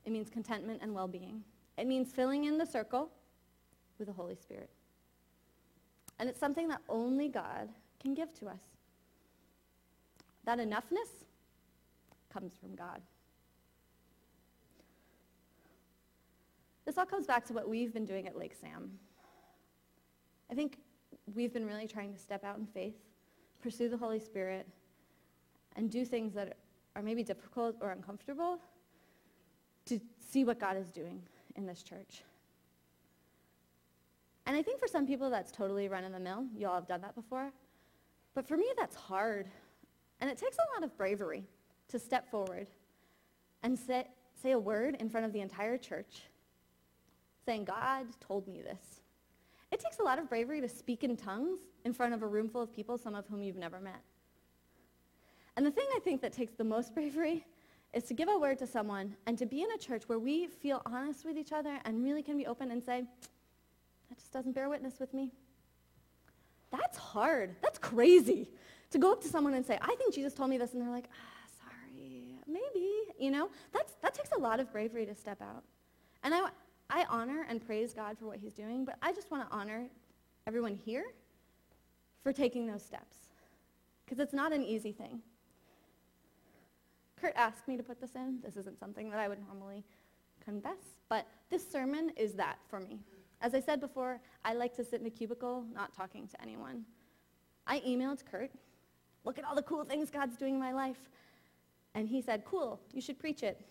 It 0.05 0.11
means 0.11 0.29
contentment 0.29 0.79
and 0.81 0.93
well-being. 0.93 1.43
It 1.77 1.87
means 1.87 2.11
filling 2.11 2.45
in 2.45 2.57
the 2.57 2.65
circle 2.65 3.09
with 3.97 4.07
the 4.07 4.13
Holy 4.13 4.35
Spirit. 4.35 4.69
And 6.19 6.29
it's 6.29 6.39
something 6.39 6.67
that 6.67 6.81
only 6.89 7.27
God 7.27 7.69
can 7.99 8.13
give 8.13 8.33
to 8.39 8.47
us. 8.47 8.61
That 10.45 10.59
enoughness 10.59 11.25
comes 12.31 12.53
from 12.59 12.75
God. 12.75 13.01
This 16.85 16.97
all 16.97 17.05
comes 17.05 17.25
back 17.25 17.45
to 17.45 17.53
what 17.53 17.69
we've 17.69 17.93
been 17.93 18.05
doing 18.05 18.27
at 18.27 18.37
Lake 18.37 18.53
Sam. 18.59 18.91
I 20.51 20.53
think 20.53 20.79
we've 21.33 21.53
been 21.53 21.65
really 21.65 21.87
trying 21.87 22.13
to 22.13 22.19
step 22.19 22.43
out 22.43 22.57
in 22.57 22.65
faith, 22.67 22.95
pursue 23.61 23.87
the 23.87 23.97
Holy 23.97 24.19
Spirit, 24.19 24.67
and 25.77 25.89
do 25.89 26.03
things 26.03 26.33
that 26.33 26.57
are 26.95 27.01
maybe 27.01 27.23
difficult 27.23 27.77
or 27.81 27.91
uncomfortable 27.91 28.59
to 29.85 29.99
see 30.31 30.43
what 30.43 30.59
God 30.59 30.77
is 30.77 30.89
doing 30.91 31.21
in 31.55 31.65
this 31.65 31.83
church. 31.83 32.23
And 34.45 34.57
I 34.57 34.61
think 34.61 34.79
for 34.79 34.87
some 34.87 35.07
people 35.07 35.29
that's 35.29 35.51
totally 35.51 35.87
run 35.87 36.03
in 36.03 36.11
the 36.11 36.19
mill. 36.19 36.45
You 36.55 36.67
all 36.67 36.75
have 36.75 36.87
done 36.87 37.01
that 37.01 37.15
before. 37.15 37.51
But 38.35 38.47
for 38.47 38.57
me, 38.57 38.65
that's 38.77 38.95
hard. 38.95 39.47
And 40.19 40.29
it 40.29 40.37
takes 40.37 40.57
a 40.57 40.75
lot 40.75 40.83
of 40.83 40.97
bravery 40.97 41.43
to 41.89 41.99
step 41.99 42.29
forward 42.29 42.67
and 43.61 43.77
say, 43.77 44.07
say 44.41 44.51
a 44.51 44.59
word 44.59 44.97
in 44.99 45.09
front 45.09 45.25
of 45.25 45.33
the 45.33 45.41
entire 45.41 45.77
church 45.77 46.23
saying, 47.45 47.65
God 47.65 48.07
told 48.19 48.47
me 48.47 48.61
this. 48.61 49.01
It 49.71 49.79
takes 49.79 49.99
a 49.99 50.03
lot 50.03 50.19
of 50.19 50.29
bravery 50.29 50.61
to 50.61 50.69
speak 50.69 51.03
in 51.03 51.17
tongues 51.17 51.59
in 51.83 51.93
front 51.93 52.13
of 52.13 52.21
a 52.21 52.27
room 52.27 52.47
full 52.47 52.61
of 52.61 52.71
people, 52.71 52.97
some 52.97 53.15
of 53.15 53.25
whom 53.27 53.41
you've 53.41 53.57
never 53.57 53.79
met. 53.79 54.01
And 55.55 55.65
the 55.65 55.71
thing 55.71 55.85
I 55.95 55.99
think 55.99 56.21
that 56.21 56.33
takes 56.33 56.53
the 56.53 56.63
most 56.63 56.93
bravery 56.95 57.45
is 57.93 58.03
to 58.05 58.13
give 58.13 58.27
a 58.27 58.37
word 58.37 58.57
to 58.59 58.67
someone 58.67 59.15
and 59.27 59.37
to 59.37 59.45
be 59.45 59.61
in 59.61 59.71
a 59.71 59.77
church 59.77 60.03
where 60.07 60.19
we 60.19 60.47
feel 60.47 60.81
honest 60.85 61.25
with 61.25 61.37
each 61.37 61.51
other 61.51 61.79
and 61.85 62.03
really 62.03 62.23
can 62.23 62.37
be 62.37 62.47
open 62.47 62.71
and 62.71 62.83
say, 62.83 63.03
that 64.09 64.17
just 64.17 64.33
doesn't 64.33 64.53
bear 64.53 64.69
witness 64.69 64.99
with 64.99 65.13
me. 65.13 65.31
That's 66.71 66.97
hard. 66.97 67.55
That's 67.61 67.77
crazy. 67.77 68.49
To 68.91 68.97
go 68.97 69.11
up 69.11 69.21
to 69.21 69.27
someone 69.27 69.53
and 69.53 69.65
say, 69.65 69.77
I 69.81 69.95
think 69.95 70.13
Jesus 70.13 70.33
told 70.33 70.49
me 70.49 70.57
this, 70.57 70.73
and 70.73 70.81
they're 70.81 70.89
like, 70.89 71.09
ah, 71.11 71.69
sorry, 71.69 72.35
maybe, 72.47 72.89
you 73.19 73.31
know? 73.31 73.49
That's, 73.71 73.93
that 74.01 74.13
takes 74.13 74.31
a 74.31 74.39
lot 74.39 74.59
of 74.59 74.71
bravery 74.71 75.05
to 75.05 75.15
step 75.15 75.41
out. 75.41 75.63
And 76.23 76.33
I, 76.33 76.49
I 76.89 77.05
honor 77.09 77.45
and 77.47 77.63
praise 77.65 77.93
God 77.93 78.17
for 78.17 78.25
what 78.25 78.37
he's 78.37 78.53
doing, 78.53 78.85
but 78.85 78.97
I 79.01 79.13
just 79.13 79.29
want 79.29 79.47
to 79.47 79.55
honor 79.55 79.87
everyone 80.47 80.79
here 80.83 81.05
for 82.23 82.33
taking 82.33 82.65
those 82.65 82.83
steps. 82.83 83.17
Because 84.05 84.19
it's 84.19 84.33
not 84.33 84.51
an 84.51 84.63
easy 84.63 84.91
thing. 84.91 85.21
Kurt 87.23 87.33
asked 87.37 87.69
me 87.69 87.77
to 87.77 87.83
put 87.83 88.01
this 88.01 88.15
in. 88.15 88.39
This 88.43 88.57
isn't 88.57 88.77
something 88.77 89.09
that 89.09 89.17
I 89.17 89.29
would 89.29 89.39
normally 89.47 89.85
confess, 90.43 90.97
but 91.07 91.25
this 91.49 91.65
sermon 91.65 92.11
is 92.17 92.33
that 92.33 92.57
for 92.69 92.81
me. 92.81 92.99
As 93.39 93.55
I 93.55 93.61
said 93.61 93.79
before, 93.79 94.19
I 94.43 94.53
like 94.53 94.75
to 94.75 94.83
sit 94.83 94.99
in 94.99 95.07
a 95.07 95.09
cubicle, 95.09 95.63
not 95.73 95.93
talking 95.93 96.27
to 96.27 96.41
anyone. 96.41 96.83
I 97.65 97.79
emailed 97.79 98.25
Kurt, 98.29 98.51
look 99.23 99.39
at 99.39 99.45
all 99.45 99.55
the 99.55 99.61
cool 99.61 99.85
things 99.85 100.09
God's 100.09 100.35
doing 100.35 100.55
in 100.55 100.59
my 100.59 100.73
life. 100.73 100.97
And 101.95 102.09
he 102.09 102.21
said, 102.21 102.43
cool, 102.43 102.81
you 102.91 102.99
should 102.99 103.17
preach 103.17 103.41
it. 103.41 103.65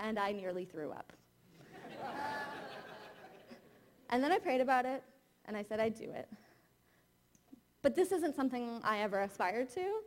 And 0.00 0.18
I 0.18 0.32
nearly 0.32 0.64
threw 0.64 0.90
up. 0.90 1.12
and 4.10 4.24
then 4.24 4.32
I 4.32 4.40
prayed 4.40 4.60
about 4.60 4.84
it, 4.84 5.04
and 5.44 5.56
I 5.56 5.62
said 5.62 5.78
I'd 5.78 5.94
do 5.94 6.10
it. 6.10 6.28
But 7.82 7.94
this 7.94 8.10
isn't 8.10 8.34
something 8.34 8.80
I 8.82 8.98
ever 8.98 9.20
aspired 9.20 9.70
to. 9.74 10.00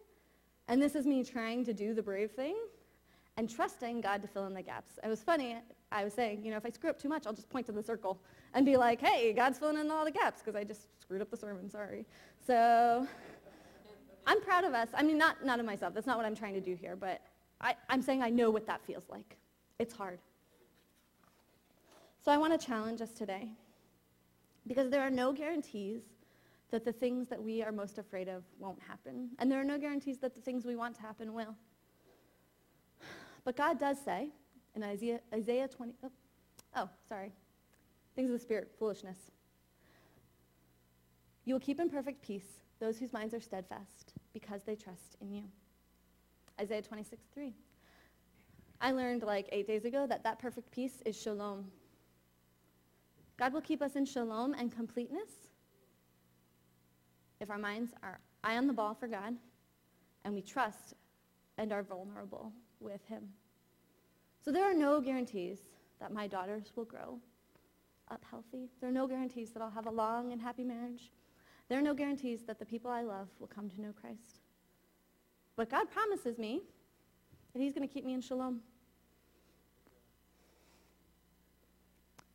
And 0.67 0.81
this 0.81 0.95
is 0.95 1.05
me 1.05 1.23
trying 1.23 1.63
to 1.63 1.73
do 1.73 1.93
the 1.93 2.03
brave 2.03 2.31
thing 2.31 2.57
and 3.37 3.49
trusting 3.49 4.01
God 4.01 4.21
to 4.21 4.27
fill 4.27 4.45
in 4.45 4.53
the 4.53 4.61
gaps. 4.61 4.99
It 5.03 5.07
was 5.07 5.21
funny, 5.21 5.57
I 5.91 6.03
was 6.03 6.13
saying, 6.13 6.43
you 6.43 6.51
know, 6.51 6.57
if 6.57 6.65
I 6.65 6.69
screw 6.69 6.89
up 6.89 6.99
too 6.99 7.09
much, 7.09 7.25
I'll 7.25 7.33
just 7.33 7.49
point 7.49 7.65
to 7.67 7.71
the 7.71 7.83
circle 7.83 8.19
and 8.53 8.65
be 8.65 8.77
like, 8.77 9.01
hey, 9.01 9.33
God's 9.33 9.59
filling 9.59 9.77
in 9.77 9.89
all 9.91 10.05
the 10.05 10.11
gaps 10.11 10.41
because 10.41 10.55
I 10.55 10.63
just 10.63 10.87
screwed 11.01 11.21
up 11.21 11.29
the 11.29 11.37
sermon, 11.37 11.69
sorry. 11.69 12.05
So 12.45 13.07
I'm 14.27 14.41
proud 14.41 14.63
of 14.63 14.73
us. 14.73 14.89
I 14.93 15.03
mean, 15.03 15.17
not, 15.17 15.45
not 15.45 15.59
of 15.59 15.65
myself. 15.65 15.93
That's 15.93 16.07
not 16.07 16.17
what 16.17 16.25
I'm 16.25 16.35
trying 16.35 16.53
to 16.53 16.61
do 16.61 16.75
here, 16.75 16.95
but 16.95 17.21
I, 17.61 17.75
I'm 17.89 18.01
saying 18.01 18.21
I 18.21 18.29
know 18.29 18.49
what 18.49 18.67
that 18.67 18.81
feels 18.85 19.03
like. 19.09 19.37
It's 19.79 19.93
hard. 19.93 20.19
So 22.23 22.31
I 22.31 22.37
want 22.37 22.59
to 22.59 22.65
challenge 22.65 23.01
us 23.01 23.11
today 23.11 23.49
because 24.67 24.89
there 24.89 25.01
are 25.01 25.09
no 25.09 25.33
guarantees 25.33 26.01
that 26.71 26.85
the 26.85 26.91
things 26.91 27.27
that 27.27 27.41
we 27.41 27.61
are 27.61 27.71
most 27.71 27.97
afraid 27.97 28.27
of 28.27 28.43
won't 28.59 28.79
happen. 28.81 29.29
And 29.39 29.51
there 29.51 29.59
are 29.59 29.65
no 29.65 29.77
guarantees 29.77 30.17
that 30.19 30.33
the 30.33 30.41
things 30.41 30.65
we 30.65 30.75
want 30.75 30.95
to 30.95 31.01
happen 31.01 31.33
will. 31.33 31.55
But 33.45 33.57
God 33.57 33.79
does 33.79 33.97
say 34.03 34.29
in 34.75 34.83
Isaiah, 34.83 35.19
Isaiah 35.33 35.67
20, 35.67 35.93
oh, 36.03 36.11
oh, 36.75 36.89
sorry, 37.07 37.31
things 38.15 38.29
of 38.29 38.33
the 38.33 38.39
Spirit, 38.39 38.71
foolishness. 38.79 39.17
You 41.45 41.55
will 41.55 41.59
keep 41.59 41.79
in 41.79 41.89
perfect 41.89 42.21
peace 42.21 42.59
those 42.79 42.97
whose 42.97 43.13
minds 43.13 43.33
are 43.33 43.41
steadfast 43.41 44.13
because 44.33 44.63
they 44.63 44.75
trust 44.75 45.17
in 45.21 45.31
you. 45.31 45.43
Isaiah 46.59 46.81
26, 46.81 47.21
3. 47.33 47.53
I 48.81 48.91
learned 48.91 49.23
like 49.23 49.47
eight 49.51 49.67
days 49.67 49.85
ago 49.85 50.05
that 50.07 50.23
that 50.23 50.39
perfect 50.39 50.71
peace 50.71 51.01
is 51.05 51.19
shalom. 51.19 51.65
God 53.37 53.53
will 53.53 53.61
keep 53.61 53.81
us 53.81 53.95
in 53.95 54.05
shalom 54.05 54.53
and 54.53 54.71
completeness 54.71 55.29
if 57.39 57.49
our 57.49 57.57
minds 57.57 57.91
are 58.03 58.19
eye 58.43 58.57
on 58.57 58.67
the 58.67 58.73
ball 58.73 58.93
for 58.93 59.07
God 59.07 59.35
and 60.23 60.33
we 60.33 60.41
trust 60.41 60.93
and 61.57 61.71
are 61.71 61.83
vulnerable 61.83 62.51
with 62.83 63.05
Him. 63.07 63.29
So 64.43 64.51
there 64.51 64.69
are 64.69 64.73
no 64.73 64.99
guarantees 64.99 65.59
that 65.99 66.11
my 66.11 66.27
daughters 66.27 66.71
will 66.75 66.85
grow 66.85 67.17
up 68.11 68.23
healthy. 68.29 68.69
There 68.81 68.89
are 68.89 68.93
no 68.93 69.07
guarantees 69.07 69.51
that 69.51 69.61
I'll 69.61 69.71
have 69.71 69.87
a 69.87 69.91
long 69.91 70.33
and 70.33 70.41
happy 70.41 70.63
marriage. 70.63 71.11
There 71.69 71.79
are 71.79 71.81
no 71.81 71.93
guarantees 71.93 72.43
that 72.43 72.59
the 72.59 72.65
people 72.65 72.91
I 72.91 73.01
love 73.01 73.29
will 73.39 73.47
come 73.47 73.69
to 73.69 73.81
know 73.81 73.93
Christ. 73.99 74.41
But 75.55 75.69
God 75.69 75.89
promises 75.89 76.37
me 76.37 76.61
that 77.53 77.61
He's 77.61 77.73
going 77.73 77.87
to 77.87 77.93
keep 77.93 78.05
me 78.05 78.13
in 78.13 78.21
shalom. 78.21 78.59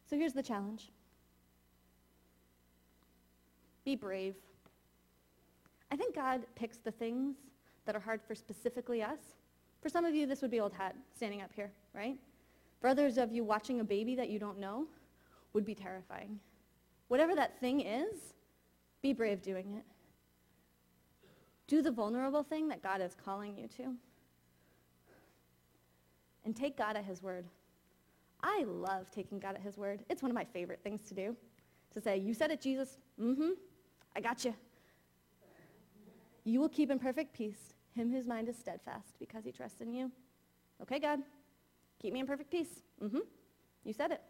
So 0.08 0.16
here's 0.16 0.32
the 0.32 0.42
challenge 0.42 0.90
be 3.84 3.96
brave. 3.96 4.34
I 5.90 5.96
think 5.96 6.14
God 6.14 6.42
picks 6.54 6.76
the 6.76 6.90
things 6.90 7.36
that 7.86 7.96
are 7.96 8.00
hard 8.00 8.20
for 8.20 8.34
specifically 8.34 9.02
us. 9.02 9.18
For 9.88 9.92
some 9.92 10.04
of 10.04 10.14
you, 10.14 10.26
this 10.26 10.42
would 10.42 10.50
be 10.50 10.60
old 10.60 10.74
hat 10.74 10.94
standing 11.16 11.40
up 11.40 11.50
here, 11.56 11.72
right? 11.94 12.18
For 12.78 12.88
others 12.88 13.16
of 13.16 13.32
you, 13.32 13.42
watching 13.42 13.80
a 13.80 13.84
baby 13.84 14.14
that 14.16 14.28
you 14.28 14.38
don't 14.38 14.58
know 14.58 14.84
would 15.54 15.64
be 15.64 15.74
terrifying. 15.74 16.38
Whatever 17.08 17.34
that 17.34 17.58
thing 17.58 17.80
is, 17.80 18.34
be 19.00 19.14
brave 19.14 19.40
doing 19.40 19.78
it. 19.78 19.84
Do 21.68 21.80
the 21.80 21.90
vulnerable 21.90 22.42
thing 22.42 22.68
that 22.68 22.82
God 22.82 23.00
is 23.00 23.16
calling 23.24 23.56
you 23.56 23.66
to. 23.78 23.94
And 26.44 26.54
take 26.54 26.76
God 26.76 26.94
at 26.94 27.06
his 27.06 27.22
word. 27.22 27.46
I 28.42 28.66
love 28.68 29.10
taking 29.10 29.38
God 29.38 29.54
at 29.54 29.62
his 29.62 29.78
word. 29.78 30.04
It's 30.10 30.20
one 30.20 30.30
of 30.30 30.34
my 30.34 30.44
favorite 30.44 30.80
things 30.84 31.00
to 31.08 31.14
do. 31.14 31.34
To 31.94 32.00
say, 32.02 32.18
you 32.18 32.34
said 32.34 32.50
it, 32.50 32.60
Jesus. 32.60 32.98
Mm-hmm. 33.18 33.52
I 34.14 34.20
got 34.20 34.44
you. 34.44 34.54
You 36.44 36.60
will 36.60 36.68
keep 36.68 36.90
in 36.90 36.98
perfect 36.98 37.32
peace 37.32 37.72
him 37.94 38.10
whose 38.10 38.26
mind 38.26 38.48
is 38.48 38.56
steadfast 38.56 39.18
because 39.18 39.44
he 39.44 39.52
trusts 39.52 39.80
in 39.80 39.92
you. 39.92 40.10
Okay, 40.82 40.98
God, 40.98 41.20
keep 42.00 42.12
me 42.12 42.20
in 42.20 42.26
perfect 42.26 42.50
peace. 42.50 42.82
Mm-hmm. 43.02 43.18
You 43.84 43.92
said 43.92 44.12
it. 44.12 44.22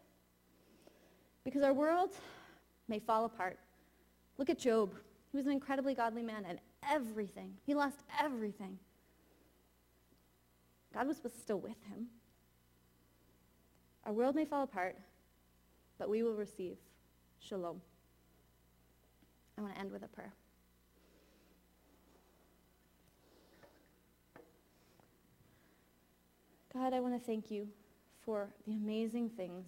Because 1.45 1.63
our 1.63 1.75
world 1.75 2.11
may 2.89 2.99
fall 2.99 3.25
apart. 3.25 3.59
Look 4.39 4.51
at 4.51 4.59
Job. 4.59 4.95
He 5.31 5.37
was 5.37 5.47
an 5.47 5.53
incredibly 5.53 5.95
godly 5.95 6.23
man 6.23 6.45
and 6.49 6.59
everything. 6.89 7.53
He 7.67 7.75
lost 7.75 7.99
everything. 8.21 8.79
God 10.95 11.07
was 11.07 11.19
still 11.41 11.61
with 11.61 11.77
him. 11.91 12.07
Our 14.07 14.13
world 14.13 14.35
may 14.35 14.47
fall 14.47 14.63
apart, 14.63 14.97
but 15.99 16.09
we 16.09 16.23
will 16.23 16.35
receive 16.35 16.77
shalom. 17.41 17.81
I 19.59 19.61
want 19.61 19.75
to 19.75 19.81
end 19.81 19.93
with 19.93 20.03
a 20.03 20.09
prayer. 20.09 20.33
God, 26.79 26.95
I 26.95 27.01
want 27.01 27.13
to 27.15 27.19
thank 27.19 27.51
you 27.51 27.67
for 28.25 28.51
the 28.65 28.73
amazing 28.73 29.31
things 29.31 29.67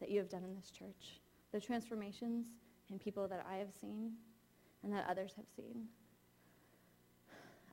that 0.00 0.10
you 0.10 0.18
have 0.18 0.28
done 0.28 0.42
in 0.42 0.56
this 0.56 0.72
church, 0.72 1.20
the 1.52 1.60
transformations 1.60 2.46
in 2.90 2.98
people 2.98 3.28
that 3.28 3.46
I 3.48 3.58
have 3.58 3.68
seen 3.80 4.14
and 4.82 4.92
that 4.92 5.06
others 5.08 5.34
have 5.36 5.44
seen. 5.54 5.84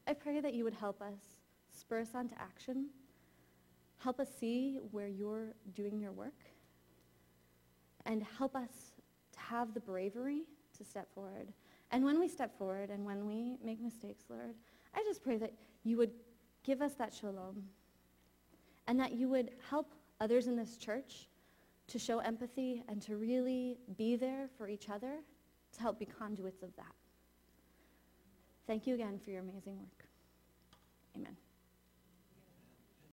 I 0.07 0.13
pray 0.13 0.39
that 0.39 0.53
you 0.53 0.63
would 0.63 0.75
help 0.75 1.01
us, 1.01 1.17
spur 1.75 2.01
us 2.01 2.09
on 2.13 2.29
to 2.29 2.39
action, 2.39 2.89
help 3.97 4.19
us 4.19 4.29
see 4.39 4.77
where 4.91 5.07
you're 5.07 5.55
doing 5.73 5.99
your 5.99 6.11
work, 6.11 6.43
and 8.05 8.23
help 8.37 8.55
us 8.55 8.93
to 9.31 9.39
have 9.39 9.73
the 9.73 9.79
bravery 9.79 10.43
to 10.77 10.83
step 10.83 11.11
forward. 11.15 11.51
And 11.89 12.05
when 12.05 12.19
we 12.19 12.27
step 12.27 12.55
forward 12.55 12.91
and 12.91 13.03
when 13.03 13.25
we 13.25 13.57
make 13.63 13.81
mistakes, 13.81 14.25
Lord, 14.29 14.53
I 14.93 15.03
just 15.07 15.23
pray 15.23 15.37
that 15.37 15.53
you 15.83 15.97
would 15.97 16.11
give 16.63 16.83
us 16.83 16.93
that 16.93 17.15
shalom 17.15 17.63
and 18.87 18.99
that 18.99 19.13
you 19.13 19.27
would 19.29 19.51
help 19.69 19.93
others 20.19 20.47
in 20.47 20.55
this 20.55 20.77
church 20.77 21.27
to 21.87 21.99
show 21.99 22.19
empathy 22.19 22.83
and 22.87 23.01
to 23.01 23.17
really 23.17 23.77
be 23.97 24.15
there 24.15 24.47
for 24.57 24.67
each 24.67 24.89
other 24.89 25.19
to 25.73 25.81
help 25.81 25.99
be 25.99 26.05
conduits 26.05 26.63
of 26.63 26.75
that. 26.77 26.93
Thank 28.65 28.87
you 28.87 28.95
again 28.95 29.19
for 29.19 29.29
your 29.29 29.41
amazing 29.41 29.77
work. 29.77 30.07
Amen. 31.15 31.37